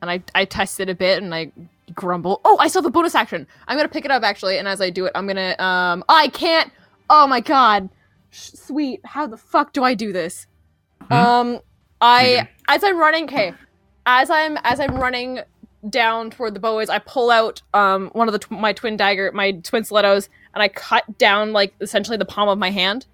[0.02, 1.52] And I I test it a bit and I
[1.96, 2.42] grumble.
[2.44, 3.48] Oh, I have a bonus action.
[3.68, 6.28] I'm gonna pick it up actually, and as I do it, I'm gonna um I
[6.28, 6.72] can't.
[7.10, 7.90] Oh my god.
[8.32, 9.02] Sweet.
[9.06, 10.48] How the fuck do I do this?
[11.08, 11.14] Hmm?
[11.14, 11.60] Um,
[12.00, 13.26] I as I'm running.
[13.26, 13.54] Okay,
[14.06, 15.40] as I'm as I'm running
[15.90, 19.32] down toward the bows, I pull out um one of the tw- my twin dagger,
[19.34, 23.06] my twin stilettos, and I cut down like essentially the palm of my hand.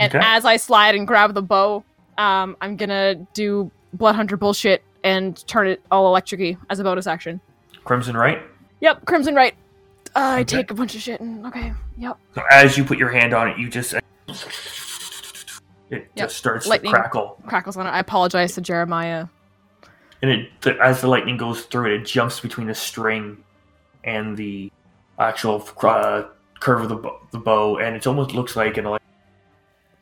[0.00, 0.24] And Okay.
[0.24, 1.84] as I slide and grab the bow,
[2.18, 7.06] um, I'm gonna do blood hunter bullshit and turn it all electricy as a bonus
[7.06, 7.40] action.
[7.84, 8.40] Crimson rite.
[8.80, 9.54] Yep, crimson rite.
[10.14, 10.56] Uh, I Okay.
[10.58, 11.72] take a bunch of shit and okay.
[11.98, 12.16] Yep.
[12.34, 13.94] So as you put your hand on it, you just
[15.90, 16.28] it Yep.
[16.28, 16.92] just starts Lightning.
[16.92, 17.90] to crackle, Crackles on it.
[17.90, 19.26] I apologize to Jeremiah.
[20.22, 23.42] and it the, as the lightning goes through it, it jumps between the string
[24.04, 24.70] and the
[25.18, 26.24] actual uh,
[26.60, 28.84] curve of the bow, the bow, and it almost looks like an.
[28.86, 28.98] elec-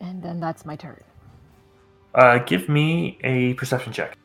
[0.01, 1.03] And then that's my turn.
[2.15, 4.17] Uh, give me a perception check.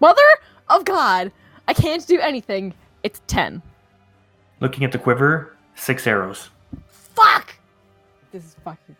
[0.00, 0.22] Mother
[0.68, 1.30] of God!
[1.68, 2.74] I can't do anything.
[3.02, 3.62] It's 10.
[4.60, 6.50] Looking at the quiver, six arrows.
[6.88, 7.54] Fuck!
[8.32, 8.96] This is fucking.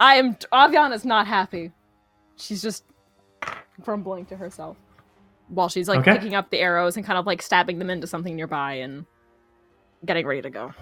[0.00, 0.34] I am.
[0.52, 1.70] Aviana's not happy.
[2.36, 2.84] She's just
[3.82, 4.76] grumbling to herself
[5.48, 6.12] while she's like Okay.
[6.14, 9.04] picking up the arrows and kind of like stabbing them into something nearby and
[10.04, 10.72] getting ready to go.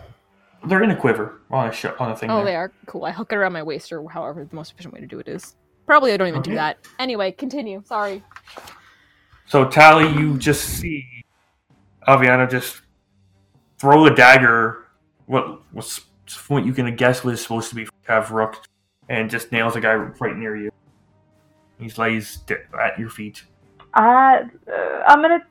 [0.66, 2.30] They're in a quiver on a sh- on a thing.
[2.30, 2.44] Oh, there.
[2.44, 3.04] they are cool.
[3.04, 5.28] I hook it around my waist or however the most efficient way to do it
[5.28, 5.56] is.
[5.86, 6.78] Probably I don't even do that.
[6.98, 7.82] Anyway, continue.
[7.84, 8.22] Sorry.
[9.46, 11.06] So Tally, you just see
[12.06, 12.82] Aviana just
[13.78, 14.84] throw the dagger.
[15.26, 16.00] What was
[16.48, 18.56] what you can guess was supposed to be Tavrook,
[19.08, 20.70] and just nails a guy right near you.
[21.78, 22.40] He lays
[22.78, 23.44] at your feet.
[23.94, 25.44] Uh, uh, I'm gonna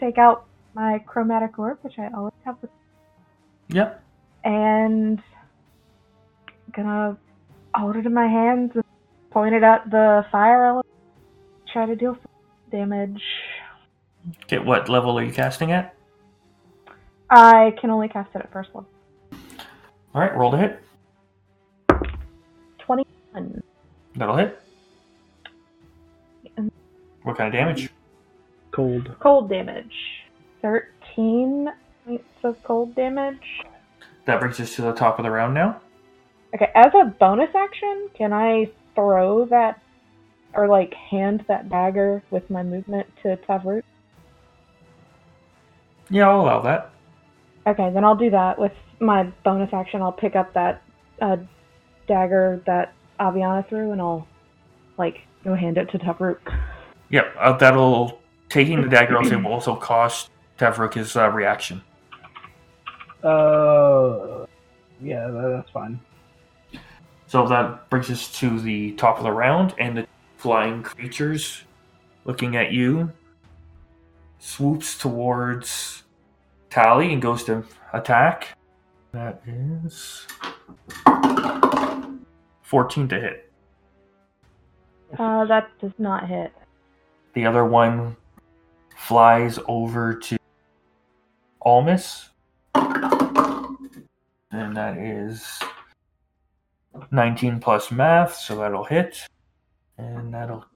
[0.00, 2.70] take out my chromatic orb, which I always have with,
[3.68, 4.02] Yep.
[4.44, 5.20] and
[6.72, 7.16] gonna
[7.74, 8.84] hold it in my hands and
[9.30, 10.86] point it at the fire element.
[11.72, 13.22] Try to deal some damage.
[14.44, 15.94] Okay, what level are you casting at?
[17.30, 18.88] I can only cast it at first level.
[20.14, 20.82] All right, roll to hit.
[22.78, 23.62] Twenty-one.
[24.16, 24.60] That'll hit.
[26.58, 26.68] Mm-hmm.
[27.22, 27.90] What kind of damage?
[28.70, 29.14] Cold.
[29.20, 30.24] Cold damage.
[30.62, 31.68] Thirteen
[32.06, 33.62] points of cold damage.
[34.24, 35.80] That brings us to the top of the round now.
[36.54, 39.80] Okay, as a bonus action, can I throw that
[40.54, 43.82] or like hand that dagger with my movement to Tavrut?
[46.08, 46.90] Yeah, I'll allow that.
[47.66, 50.02] Okay, then I'll do that with my bonus action.
[50.02, 50.82] I'll pick up that
[51.20, 51.36] uh,
[52.06, 54.26] dagger that Aviana threw, and I'll
[54.96, 56.38] like go hand it to Tavrut.
[57.10, 61.82] Yep, uh, that'll taking the dagger also will also cost Tavrook his uh, reaction.
[63.22, 64.46] Uh,
[65.00, 66.00] yeah, tha- that's fine.
[67.26, 71.62] So that brings us to the top of the round, and the flying creatures
[72.24, 73.12] looking at you
[74.38, 76.04] swoops towards
[76.70, 78.57] Tally and goes to attack.
[79.12, 80.26] That is
[82.62, 83.52] 14 to hit.
[85.18, 86.52] Uh, that does not hit.
[87.32, 88.16] The other one
[88.96, 90.36] flies over to
[91.62, 92.28] Almas.
[92.74, 95.58] And that is
[97.10, 99.26] 19 plus math, so that'll hit.
[99.96, 100.66] And that'll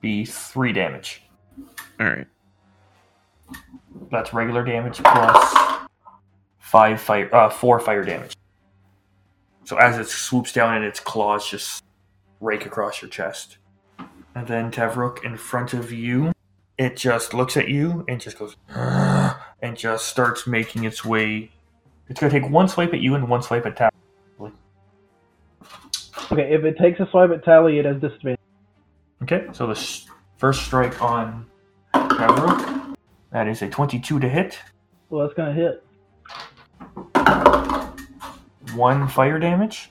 [0.00, 1.22] be 3 damage.
[2.00, 2.26] All right.
[4.10, 5.71] That's regular damage plus
[6.72, 8.34] 5 fire, uh, 4 fire damage.
[9.64, 11.84] So as it swoops down and its claws just
[12.40, 13.58] rake across your chest.
[14.34, 16.32] And then Tavrook in front of you,
[16.78, 21.50] it just looks at you and just goes and just starts making its way.
[22.08, 23.90] It's gonna take one swipe at you and one swipe at Tav.
[26.32, 28.40] Okay, if it takes a swipe at Tally, it has disadvantage.
[29.22, 30.06] Okay, so the s-
[30.38, 31.44] first strike on
[31.92, 32.94] Tavrook,
[33.30, 34.58] that is a 22 to hit,
[35.10, 35.84] Well, that's gonna hit.
[38.74, 39.90] One fire damage.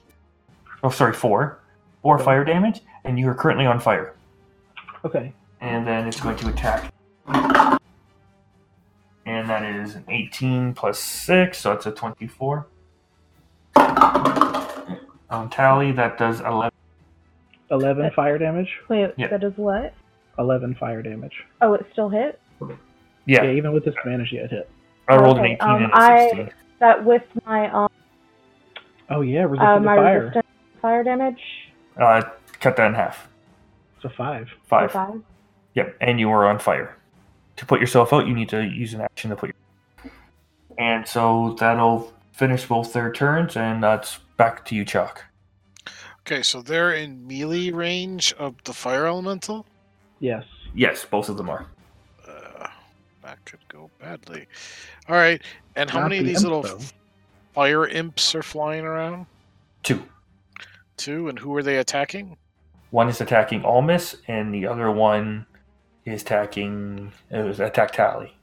[0.84, 1.60] Oh, sorry, four,
[2.02, 4.16] four fire damage, and you are currently on fire.
[5.04, 5.34] Okay.
[5.62, 6.92] and then it's going to attack.
[7.28, 7.80] And
[9.50, 12.68] that is an 18 plus 6, so it's a 24.
[13.76, 16.72] On tally, that does 11.
[17.70, 18.70] 11 fire damage.
[18.90, 19.28] Wait, Yeah.
[19.28, 19.94] that is what?
[20.40, 21.46] 11 fire damage.
[21.62, 22.40] Oh, it still hit.
[23.26, 24.70] Yeah, Yeah, even with disadvantage, yeah, it hit.
[25.08, 26.50] I rolled an Okay, 18 um, and a I- 16.
[26.82, 27.90] That with my um
[29.10, 30.20] Oh, yeah, resistant uh, my fire.
[30.20, 30.46] resistant
[30.82, 31.42] fire damage.
[31.98, 32.24] Uh,
[32.60, 33.28] cut that in half.
[34.02, 34.50] So a 5.
[34.68, 34.92] Five.
[34.92, 35.22] Five.
[35.76, 36.98] Yep, and you were on fire.
[37.58, 40.12] to put yourself out, you need to use an action to put your.
[40.80, 45.24] And so that'll finish both their turns, and that's back to you, Chak.
[46.22, 49.66] Okay, so they're in melee range of the fire elemental.
[50.20, 50.46] Yes.
[50.74, 51.68] Yes, both of them are.
[52.28, 52.68] Uh,
[53.22, 54.48] that could go badly.
[55.10, 55.42] All right,
[55.76, 56.86] and how Not many of these imp, little though.
[57.54, 59.26] fire imps are flying around?
[59.84, 60.04] Two.
[60.98, 62.38] Two, and who are they attacking?
[62.92, 65.46] One is attacking Almas, and the other one
[66.06, 67.12] is attacking.
[67.34, 68.36] Uh, it was attack Tally.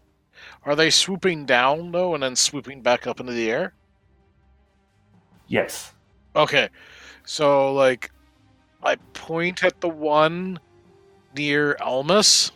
[0.64, 3.74] Are they swooping down though, and then swooping back up into the air?
[5.48, 5.92] Yes.
[6.36, 6.68] Okay,
[7.24, 8.10] so like,
[8.82, 10.58] I point at the one
[11.36, 12.52] near Almas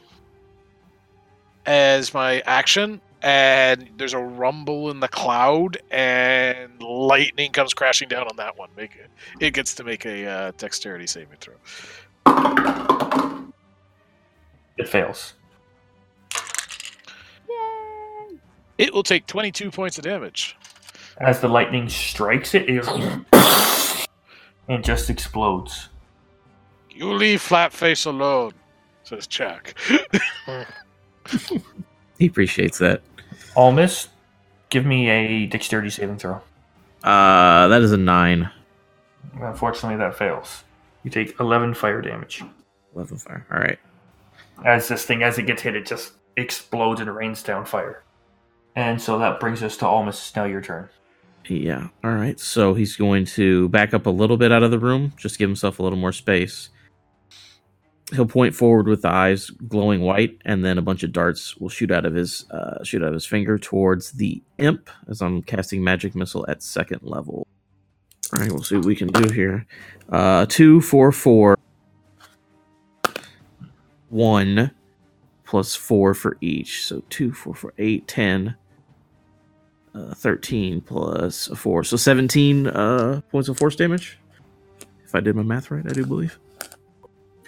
[1.66, 8.26] as my action, and there's a rumble in the cloud, and lightning comes crashing down
[8.28, 8.68] on that one.
[8.76, 9.10] Make it,
[9.40, 11.54] it gets to make a uh, dexterity saving throw.
[14.76, 15.34] It fails.
[17.48, 18.38] Yay!
[18.78, 20.56] It will take 22 points of damage.
[21.18, 22.84] As the lightning strikes it, it
[24.68, 25.90] and just explodes.
[26.90, 28.52] You leave Flatface alone,
[29.04, 29.74] says Chak.
[32.22, 33.02] He appreciates that.
[33.56, 34.08] Almas,
[34.70, 36.40] give me a dexterity saving throw.
[37.02, 38.50] Uh, that is a nine.
[39.34, 40.64] Unfortunately, that fails.
[41.04, 42.42] You take 11 fire damage.
[42.94, 43.46] Eleven fire.
[43.50, 43.78] All right.
[44.64, 48.02] As this thing, as it gets hit, it just explodes and rains down fire.
[48.76, 50.16] And so that brings us to Almas.
[50.16, 50.88] It's now your turn.
[51.46, 51.88] Yeah.
[52.04, 52.38] All right.
[52.38, 55.48] So he's going to back up a little bit out of the room, just give
[55.48, 56.70] himself a little more space.
[58.12, 61.68] He'll point forward with the eyes glowing white, and then a bunch of darts will
[61.68, 65.42] shoot out of his uh, shoot out of his finger towards the imp as I'm
[65.42, 67.46] casting magic missile at second level.
[68.32, 68.50] All right.
[68.50, 69.66] We'll see what we can do here.
[70.08, 71.58] Uh, two, four, four,
[74.08, 74.70] one,
[75.44, 76.84] plus four for each.
[76.84, 78.56] So two, four, four, eight, ten
[79.94, 81.84] uh, 13 plus a 4.
[81.84, 84.18] So 17 uh, points of force damage.
[85.04, 86.38] If I did my math right, I do believe.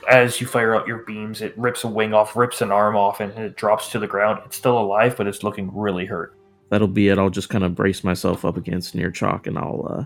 [0.09, 3.20] As you fire out your beams, it rips a wing off, rips an arm off,
[3.20, 4.40] and it drops to the ground.
[4.44, 6.34] It's still alive, but it's looking really hurt.
[6.70, 7.18] That'll be it.
[7.18, 10.05] I'll just kind of brace myself up against near Chak and I'll uh,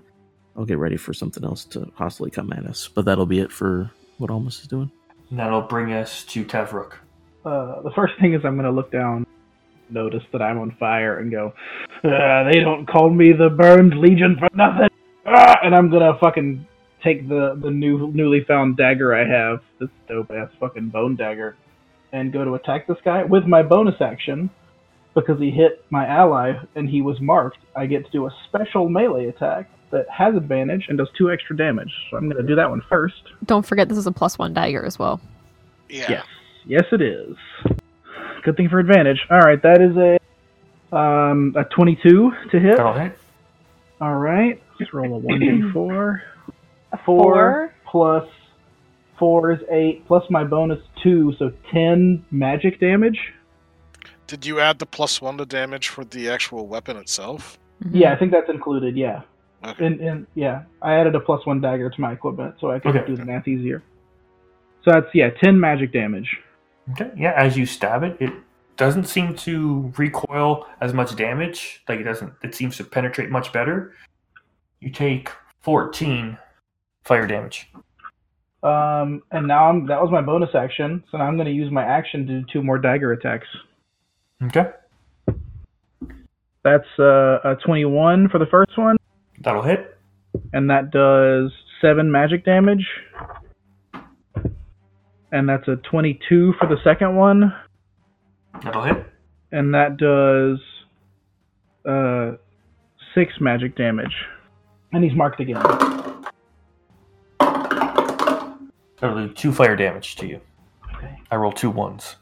[0.57, 2.89] I'll get ready for something else to possibly come at us.
[2.89, 4.91] But that'll be it for what Almas is doing.
[5.31, 6.95] And that'll bring us to Tevrook.
[7.45, 9.27] Uh, the first thing is I'm gonna look down,
[9.89, 11.55] notice that I'm on fire, and go,
[12.05, 14.89] "Ah, "They don't call me the Burned Legion for nothing."
[15.25, 16.67] Ah, and I'm gonna fucking
[17.03, 21.57] take the the new newly found dagger I have, this dope ass fucking bone dagger,
[22.13, 24.51] and go to attack this guy with my bonus action.
[25.15, 28.89] Because he hit my ally and he was marked, I get to do a special
[28.89, 31.93] melee attack that has advantage and does two extra damage.
[32.11, 33.23] So I'm gonna do that one first.
[33.45, 35.21] Don't forget this is a plus one dagger as well.
[35.89, 36.07] Yeah.
[36.09, 36.27] Yes.
[36.67, 37.37] Yes, it is.
[38.45, 39.27] Good thing for advantage.
[39.31, 42.77] All right, that is a um a 22 to hit.
[42.77, 43.19] That'll hit.
[44.01, 46.21] All right, let's roll a 1d4.
[46.93, 48.29] A Four plus
[49.19, 53.19] four is eight plus my bonus two, so 10 magic damage.
[54.27, 57.59] Did you add the plus one to damage for the actual weapon itself?
[57.85, 57.91] Mhm.
[58.01, 58.97] Yeah, I think that's included.
[58.97, 59.23] Yeah,
[59.65, 59.87] Okay.
[59.87, 62.97] and and yeah, I added a plus one dagger to my equipment so I could
[62.97, 63.07] Okay.
[63.07, 63.83] do the math easier.
[64.85, 66.39] So that's yeah, 10 magic damage.
[66.93, 67.11] Okay.
[67.17, 68.33] Yeah, as you stab it, it
[68.77, 71.83] doesn't seem to recoil as much damage.
[71.89, 72.33] Like it doesn't.
[72.43, 73.95] It seems to penetrate much better.
[74.81, 75.31] You take
[75.61, 76.39] 14
[77.05, 77.71] fire damage.
[78.63, 81.71] Um, and now I'm that was my bonus action, so now I'm going to use
[81.71, 83.47] my action to do two more dagger attacks.
[84.43, 84.71] Okay.
[86.65, 88.97] That's uh, a 21 for the first one,
[89.41, 89.97] That'll hit.
[90.53, 92.85] and that does seven magic damage.
[95.31, 97.55] And that's a 22 for the second one,
[98.65, 99.07] That'll hit.
[99.53, 100.59] and that does
[101.89, 102.37] uh,
[103.15, 104.15] six magic damage.
[104.93, 105.63] And he's marked again.
[109.01, 110.41] That'll do two fire damage to you.
[110.95, 111.21] Okay.
[111.31, 112.17] I roll two ones.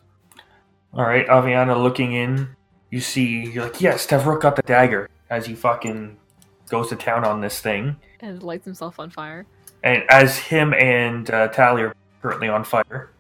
[0.92, 2.48] All right, Aviana looking in.
[2.90, 6.16] You see, you're like, yes, Tevrook got the dagger as he fucking
[6.70, 7.96] goes to town on this thing.
[8.20, 9.46] And lights himself on fire.
[9.82, 13.10] And as him and uh, Tally are currently on fire.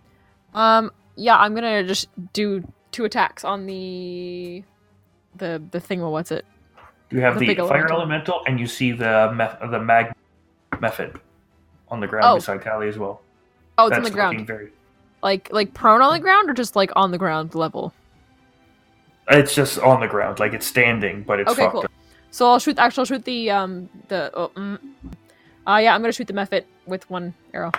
[0.54, 4.62] Um, yeah, I'm gonna just do two attacks on the
[5.36, 6.00] the the thing.
[6.00, 6.46] Well, what's it?
[7.10, 7.96] You have The the, big fire elemental.
[7.96, 10.14] elemental, and you see the meth- the magma
[10.72, 11.16] mephit
[11.88, 12.34] on the ground Oh.
[12.36, 13.20] beside Tally as well.
[13.78, 14.46] Oh, it's on the ground.
[14.46, 14.70] Very,
[15.22, 17.92] Like like prone on the ground, or just like on the ground level.
[19.28, 21.82] it's just on the ground, like it's standing, but it's Okay, fucked cool.
[21.82, 21.90] up.
[22.30, 22.78] So I'll shoot.
[22.78, 24.30] Actually, I'll shoot the um the.
[24.34, 24.78] Oh, mm.
[25.66, 27.72] Uh, yeah, I'm gonna shoot the mephit with one arrow.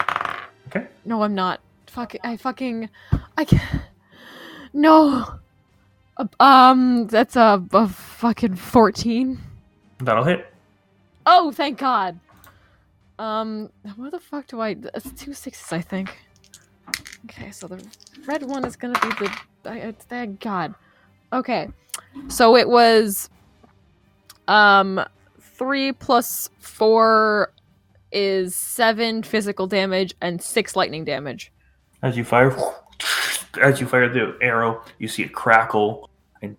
[0.67, 0.87] Okay.
[1.05, 1.61] No, I'm not.
[1.87, 2.15] Fuck.
[2.23, 2.89] I fucking.
[3.37, 3.81] I can't.
[4.73, 5.39] No.
[6.39, 9.39] Um, that's a, a fucking fourteen.
[9.99, 10.51] That'll hit.
[11.25, 12.19] Oh, thank God.
[13.19, 14.75] Um, what the fuck do I?
[14.93, 16.17] It's two sixes, I think.
[17.25, 17.83] Okay, so the
[18.25, 19.37] red one is gonna be the.
[19.65, 20.75] I, I, thank God.
[21.33, 21.67] Okay,
[22.27, 23.29] so it was.
[24.47, 25.03] Um,
[25.41, 27.51] three plus four
[28.11, 31.51] is seven physical damage and six lightning damage.
[32.01, 32.55] As you fire,
[33.61, 36.09] as you fire the arrow, you see it crackle,
[36.41, 36.55] and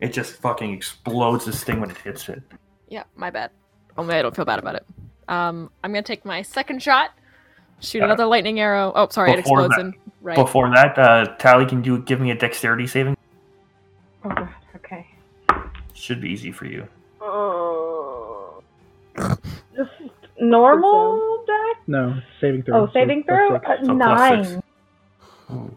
[0.00, 2.42] it just fucking explodes this thing when it hits it.
[2.88, 3.50] Yeah, my bad.
[3.98, 4.86] Only I don't feel bad about it.
[5.28, 7.10] Um, I'm gonna take my second shot.
[7.80, 8.92] Shoot Uh, another lightning arrow.
[8.94, 10.36] Oh, sorry, it before explodes that- in right.
[10.36, 13.16] Before that, uh, Tally, can you give me a dexterity saving?
[14.24, 14.48] Oh god.
[14.76, 15.06] Okay.
[15.94, 16.86] Should be easy for you.
[17.20, 18.62] Oh.
[19.74, 19.90] Just
[20.40, 21.76] normal deck?
[21.86, 22.82] No, saving throw.
[22.82, 23.56] Oh, saving So- throw?
[23.56, 24.50] Uh, So plus six.
[24.52, 24.62] nine.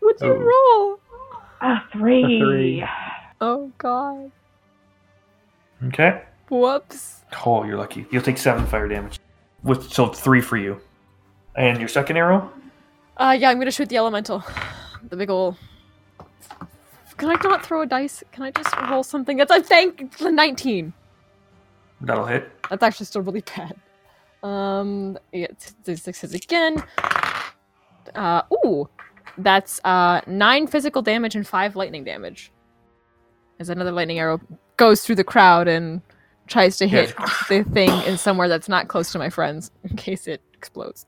[0.00, 0.36] What'd you Oh.
[0.36, 1.00] roll?
[1.60, 2.24] Ah, three.
[2.24, 2.84] A three.
[3.40, 4.30] Oh God.
[5.88, 6.22] Okay.
[6.50, 7.24] Whoops.
[7.44, 8.06] Oh, you're lucky.
[8.10, 9.18] You'll take seven fire damage.
[9.62, 10.80] With so three for you.
[11.56, 12.50] And your second arrow?
[13.16, 14.44] Uh, yeah, I'm gonna shoot the elemental.
[15.08, 15.56] The big ol'
[17.18, 18.22] Can I not throw a dice?
[18.30, 19.36] Can I just roll something?
[19.36, 20.92] That's I think the 19.
[22.00, 22.50] That'll hit.
[22.70, 23.74] That's actually still really bad.
[24.44, 25.48] Um, yeah,
[25.84, 26.82] t- sixes again.
[28.14, 28.88] Uh, ooh,
[29.36, 32.52] that's uh nine physical damage and five lightning damage.
[33.58, 34.40] As another lightning arrow
[34.76, 36.00] goes through the crowd and
[36.48, 37.14] tries to hit
[37.48, 41.06] the thing in somewhere that's not close to my friends in case it explodes.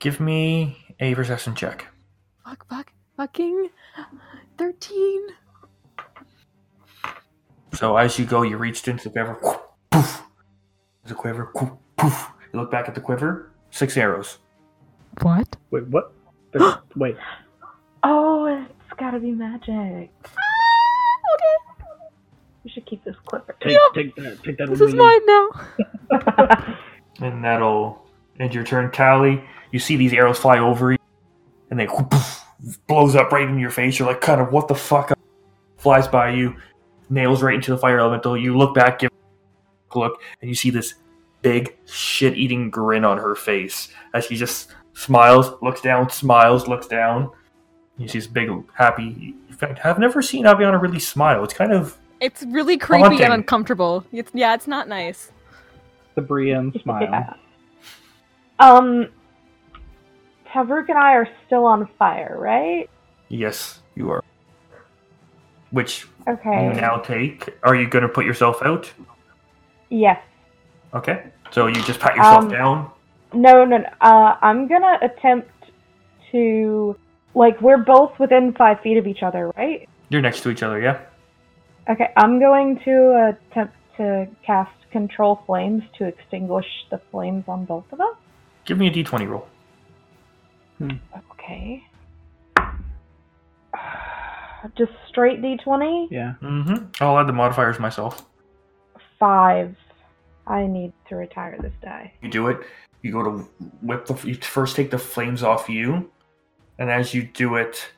[0.00, 1.86] Give me a resistance check.
[2.44, 3.70] Fuck, fuck, fucking
[4.58, 5.26] thirteen.
[7.74, 9.38] So as you go, you reach into the quiver.
[9.90, 10.22] Poof.
[11.02, 11.46] There's a quiver.
[11.96, 12.28] Poof.
[12.52, 13.50] You look back at the quiver.
[13.70, 14.38] Six arrows.
[15.22, 15.56] What?
[15.70, 16.12] Wait, what?
[16.96, 17.16] Wait.
[18.02, 20.10] Oh, it's gotta be magic.
[20.26, 20.51] Ah!
[22.62, 23.56] Okay, We should keep this clipper.
[23.60, 24.42] Take, take that.
[24.42, 24.68] Take that.
[24.68, 25.22] this is we leave.
[25.26, 26.76] mine now.
[27.20, 28.04] And that'll
[28.40, 28.90] end your turn.
[28.90, 30.98] Tally, you see these arrows fly over you.
[31.70, 32.44] And they poof,
[32.88, 33.98] blows up right in your face.
[33.98, 35.12] You're like, kind of, what the fuck?
[35.76, 36.56] Flies by you.
[37.10, 38.36] Nails right into the fire elemental.
[38.36, 39.10] You look back, give
[39.94, 40.94] a look, and you see this
[41.42, 46.86] big shit eating grin on her face as she just smiles, looks down, smiles, looks
[46.86, 47.30] down.
[47.98, 49.34] You see this big, happy.
[49.48, 51.44] In fact, I've never seen Aviana really smile.
[51.44, 53.22] It's kind of It's really creepy Haunting.
[53.24, 54.04] and uncomfortable.
[54.12, 55.32] It's yeah, it's not nice.
[56.14, 57.02] The Brienne smile.
[57.02, 57.34] Yeah.
[58.60, 59.08] Um,
[60.46, 62.88] Tavruk and I are still on fire, right?
[63.28, 64.22] yes, you are.
[65.70, 66.66] Which Okay.
[66.66, 67.48] you now take.
[67.64, 68.92] Are you going to put yourself out?
[69.88, 70.20] Yes.
[70.94, 71.24] Okay.
[71.50, 72.90] So you just pat yourself Um, down.
[73.32, 73.88] No, no, no.
[74.02, 75.48] Uh, I'm gonna attempt
[76.30, 76.94] to,
[77.34, 79.88] like, we're both within five feet of each other, right?
[80.10, 81.00] You're next to each other, yeah?
[81.90, 87.84] Okay, I'm going to attempt to cast Control Flames to extinguish the flames on both
[87.92, 88.16] of us.
[88.64, 89.48] Give me a d20 roll.
[90.82, 91.82] Okay.
[94.76, 96.08] Just straight D20?
[96.10, 96.34] Yeah.
[96.42, 96.86] Mm-hmm.
[97.00, 98.24] I'll add the modifiers myself.
[99.18, 99.76] Five.
[100.46, 102.12] I need to retire this die.
[102.20, 102.60] You do it.
[103.02, 103.30] You go to
[103.80, 104.14] whip the.
[104.26, 106.10] You first take the flames off you,
[106.78, 107.92] and as you do it,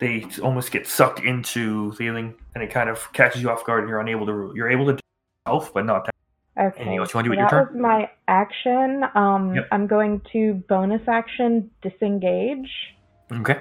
[0.00, 3.88] they almost get sucked into feeling, and it kind of catches you off guard, and
[3.88, 4.52] you're unable to.
[4.56, 5.00] You're able to do
[5.46, 6.14] yourself, but not that.
[6.58, 6.80] Okay.
[6.80, 7.74] Anything else you wanna do so with your that turn?
[7.74, 9.04] was my action.
[9.14, 9.68] Um, Yep.
[9.72, 12.68] I'm going to bonus action disengage,
[13.32, 13.60] Okay.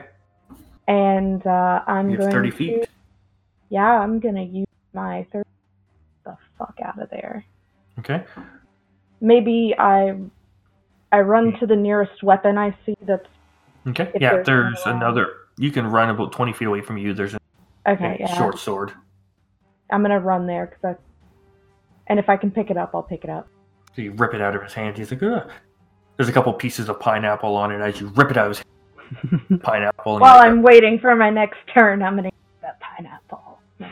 [0.87, 2.57] and uh, I'm You going 30 to.
[2.57, 2.89] feet.
[3.69, 5.45] Yeah, I'm gonna use my third.
[6.25, 7.45] The fuck out of there.
[7.99, 8.23] Okay.
[9.21, 10.15] Maybe I.
[11.11, 13.25] I run to the nearest weapon I see that's
[13.87, 14.11] Okay.
[14.19, 14.33] Yeah.
[14.33, 15.33] there's There's one another.
[15.59, 17.13] You can run about 20 feet away from you.
[17.13, 17.39] There's a
[17.85, 18.15] okay.
[18.19, 18.93] Yeah, short sword.
[19.91, 21.01] I'm gonna run there because I.
[22.07, 23.47] And if I can pick it up, I'll pick it up.
[23.95, 24.97] So you rip it out of his hand.
[24.97, 25.51] He's like, Ugh.
[26.15, 28.57] There's a couple pieces of pineapple on it as you rip it out of his
[28.57, 29.61] hand.
[29.63, 30.13] Pineapple.
[30.15, 33.59] and While I'm waiting for my next turn, I'm gonna eat that pineapple.
[33.79, 33.89] No.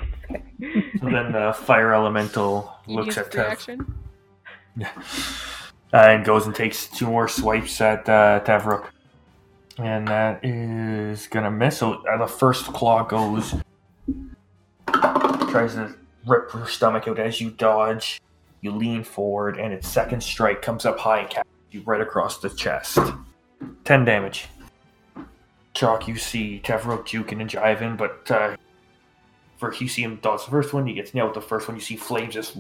[1.00, 3.94] So then the fire elemental You looks at free Tev action.
[5.94, 8.88] and goes and takes two more swipes at uh, Tavruk.
[9.80, 11.78] And that is gonna miss.
[11.78, 13.56] So uh, the first claw goes,
[14.92, 18.22] tries to rip your stomach out as you dodge.
[18.62, 22.40] You lean forward, and its second strike comes up high and catches you right across
[22.40, 22.98] the chest.
[23.84, 24.48] Ten damage.
[25.74, 28.58] Chak, you see Tavruk juking and jiving, but uh,
[29.58, 31.78] for you see him dodge the first one, he gets nailed with the first one.
[31.78, 32.58] You see flames just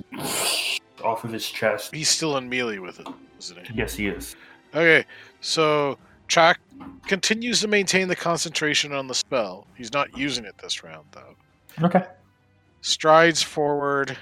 [1.03, 1.95] off of his chest.
[1.95, 3.07] He's still in melee with it,
[3.39, 3.73] isn't he?
[3.73, 4.35] Yes, he is.
[4.75, 5.05] Okay,
[5.41, 5.97] so
[6.27, 6.59] Chak
[7.07, 9.65] continues to maintain the concentration on the spell.
[9.75, 11.35] He's not using it this round, though.
[11.85, 12.03] Okay.
[12.81, 14.17] Strides forward,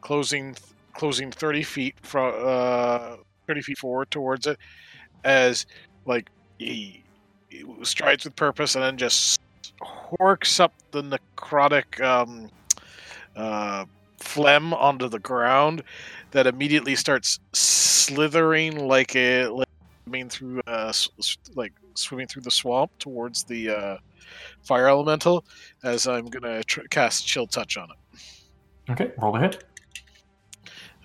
[0.00, 0.56] closing
[0.94, 3.16] closing thirty feet from uh,
[3.46, 4.58] thirty feet forward towards it,
[5.24, 5.66] as
[6.04, 6.28] like
[6.58, 7.02] he,
[7.48, 9.40] he strides with purpose, and then just
[9.80, 12.50] horks up the necrotic um,
[13.34, 13.84] uh,
[14.18, 15.82] phlegm onto the ground
[16.32, 19.68] that immediately starts slithering like a like
[20.04, 23.96] swimming through uh s- s- like swimming through the swamp towards the uh
[24.62, 25.44] fire elemental
[25.84, 27.96] as i'm gonna tr- cast chill touch on it
[28.90, 29.12] Okay.
[29.18, 29.64] Roll the hit.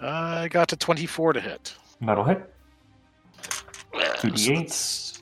[0.01, 2.53] i got to 24 to hit That'll hit.
[3.43, 4.55] So 2d8.
[4.55, 5.19] that's-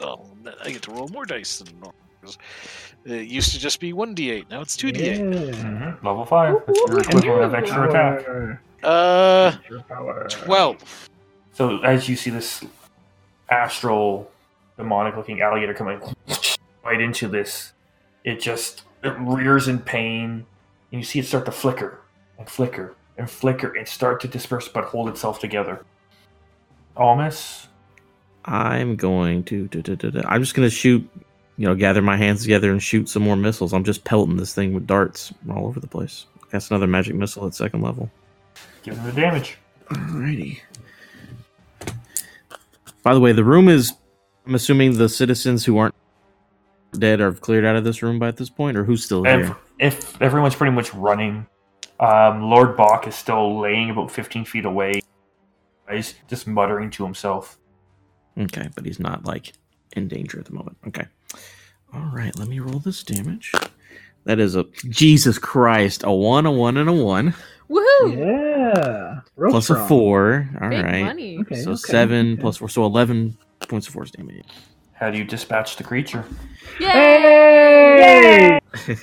[0.00, 0.26] oh
[0.64, 2.38] i get to roll more dice than normal 'cause
[3.04, 6.06] it used to just be 1d8 now it's 2d8 Mm-hmm.
[6.06, 6.56] Level five.
[6.66, 8.58] That's your equivalent of extra attack.
[8.82, 9.52] uh
[10.28, 11.08] 12
[11.52, 12.64] So as you see this
[13.48, 14.30] astral,
[14.76, 16.00] demonic-looking alligator coming
[16.84, 17.72] right into this,
[18.24, 20.46] it just it rears in pain,
[20.92, 22.00] and you see it start to flicker
[22.38, 25.84] and flicker and flicker and start to disperse, but hold itself together.
[26.96, 27.68] Almas,
[28.44, 29.66] I'm going to.
[29.68, 31.08] da- da- da- da- I'm just going to shoot.
[31.56, 33.72] You know, gather my hands together and shoot some more missiles.
[33.72, 36.26] I'm just pelting this thing with darts all over the place.
[36.50, 38.10] That's another magic missile at second level.
[38.82, 39.56] give him the damage.
[39.90, 40.58] Alrighty.
[43.04, 43.92] By the way, the room is.
[44.46, 45.94] I'm assuming the citizens who aren't
[46.98, 49.56] dead are cleared out of this room by this point, or who's still here?
[49.78, 51.46] If everyone's pretty much running,
[52.00, 55.00] um, Lord Bach is still laying about 15 feet away.
[55.90, 57.58] He's just muttering to himself.
[58.38, 59.52] Okay, but he's not like
[59.96, 60.76] in danger at the moment.
[60.88, 61.06] Okay.
[61.92, 63.52] All right, let me roll this damage.
[64.24, 67.34] That is a Jesus Christ, a one, a one, and a one,
[67.70, 68.16] Woohoo!
[68.16, 69.20] Yeah.
[69.36, 70.48] Real plus a four.
[70.60, 71.38] All right, Big money.
[71.40, 72.40] Okay, so okay, seven okay.
[72.40, 73.36] plus four, so eleven
[73.68, 74.46] points of force damage.
[74.92, 76.24] How do you dispatch the creature?
[76.78, 76.88] Yay!
[77.98, 78.60] Yay!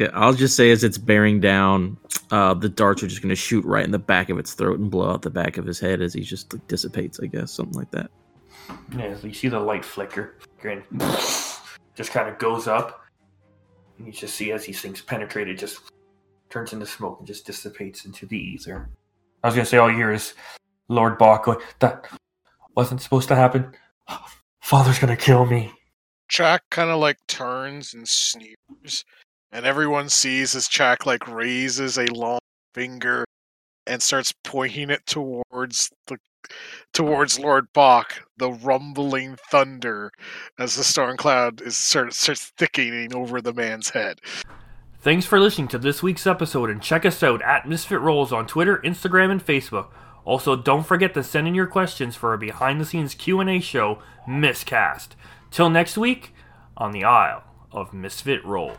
[0.14, 1.98] I'll just say as it's bearing down,
[2.32, 4.80] uh, the darts are just going to shoot right in the back of its throat
[4.80, 7.20] and blow out the back of his head as he just like, dissipates.
[7.22, 8.10] I guess something like that.
[8.96, 10.84] Yeah, so you see the light flicker, and
[11.96, 13.02] just kind of goes up,
[13.98, 15.92] and you just see as these things penetrate, it just
[16.50, 18.90] turns into smoke and just dissipates into the ether.
[19.44, 20.34] I was gonna say all you hear is
[20.88, 22.08] Lord Bach going, "That
[22.76, 23.76] wasn't supposed to happen.
[24.62, 25.74] Father's gonna kill me."
[26.28, 29.04] Chak kind of like turns and sneers,
[29.52, 32.40] and everyone sees as Chak like raises a long
[32.74, 33.26] finger
[33.88, 36.18] and starts pointing it towards the
[36.94, 40.12] towards Lord Bach, the rumbling thunder
[40.58, 44.22] as the storm cloud is starts, starts thickening over the man's head.
[45.04, 48.46] Thanks for listening to this week's episode, and check us out at Misfit Rolls on
[48.46, 49.88] Twitter, Instagram, and Facebook.
[50.26, 53.98] Also, don't forget to send in your questions for our behind-the-scenes Q&A show,
[54.28, 55.16] Miscast.
[55.50, 56.36] Till next week,
[56.78, 58.78] on the Isle of Misfit Rolls.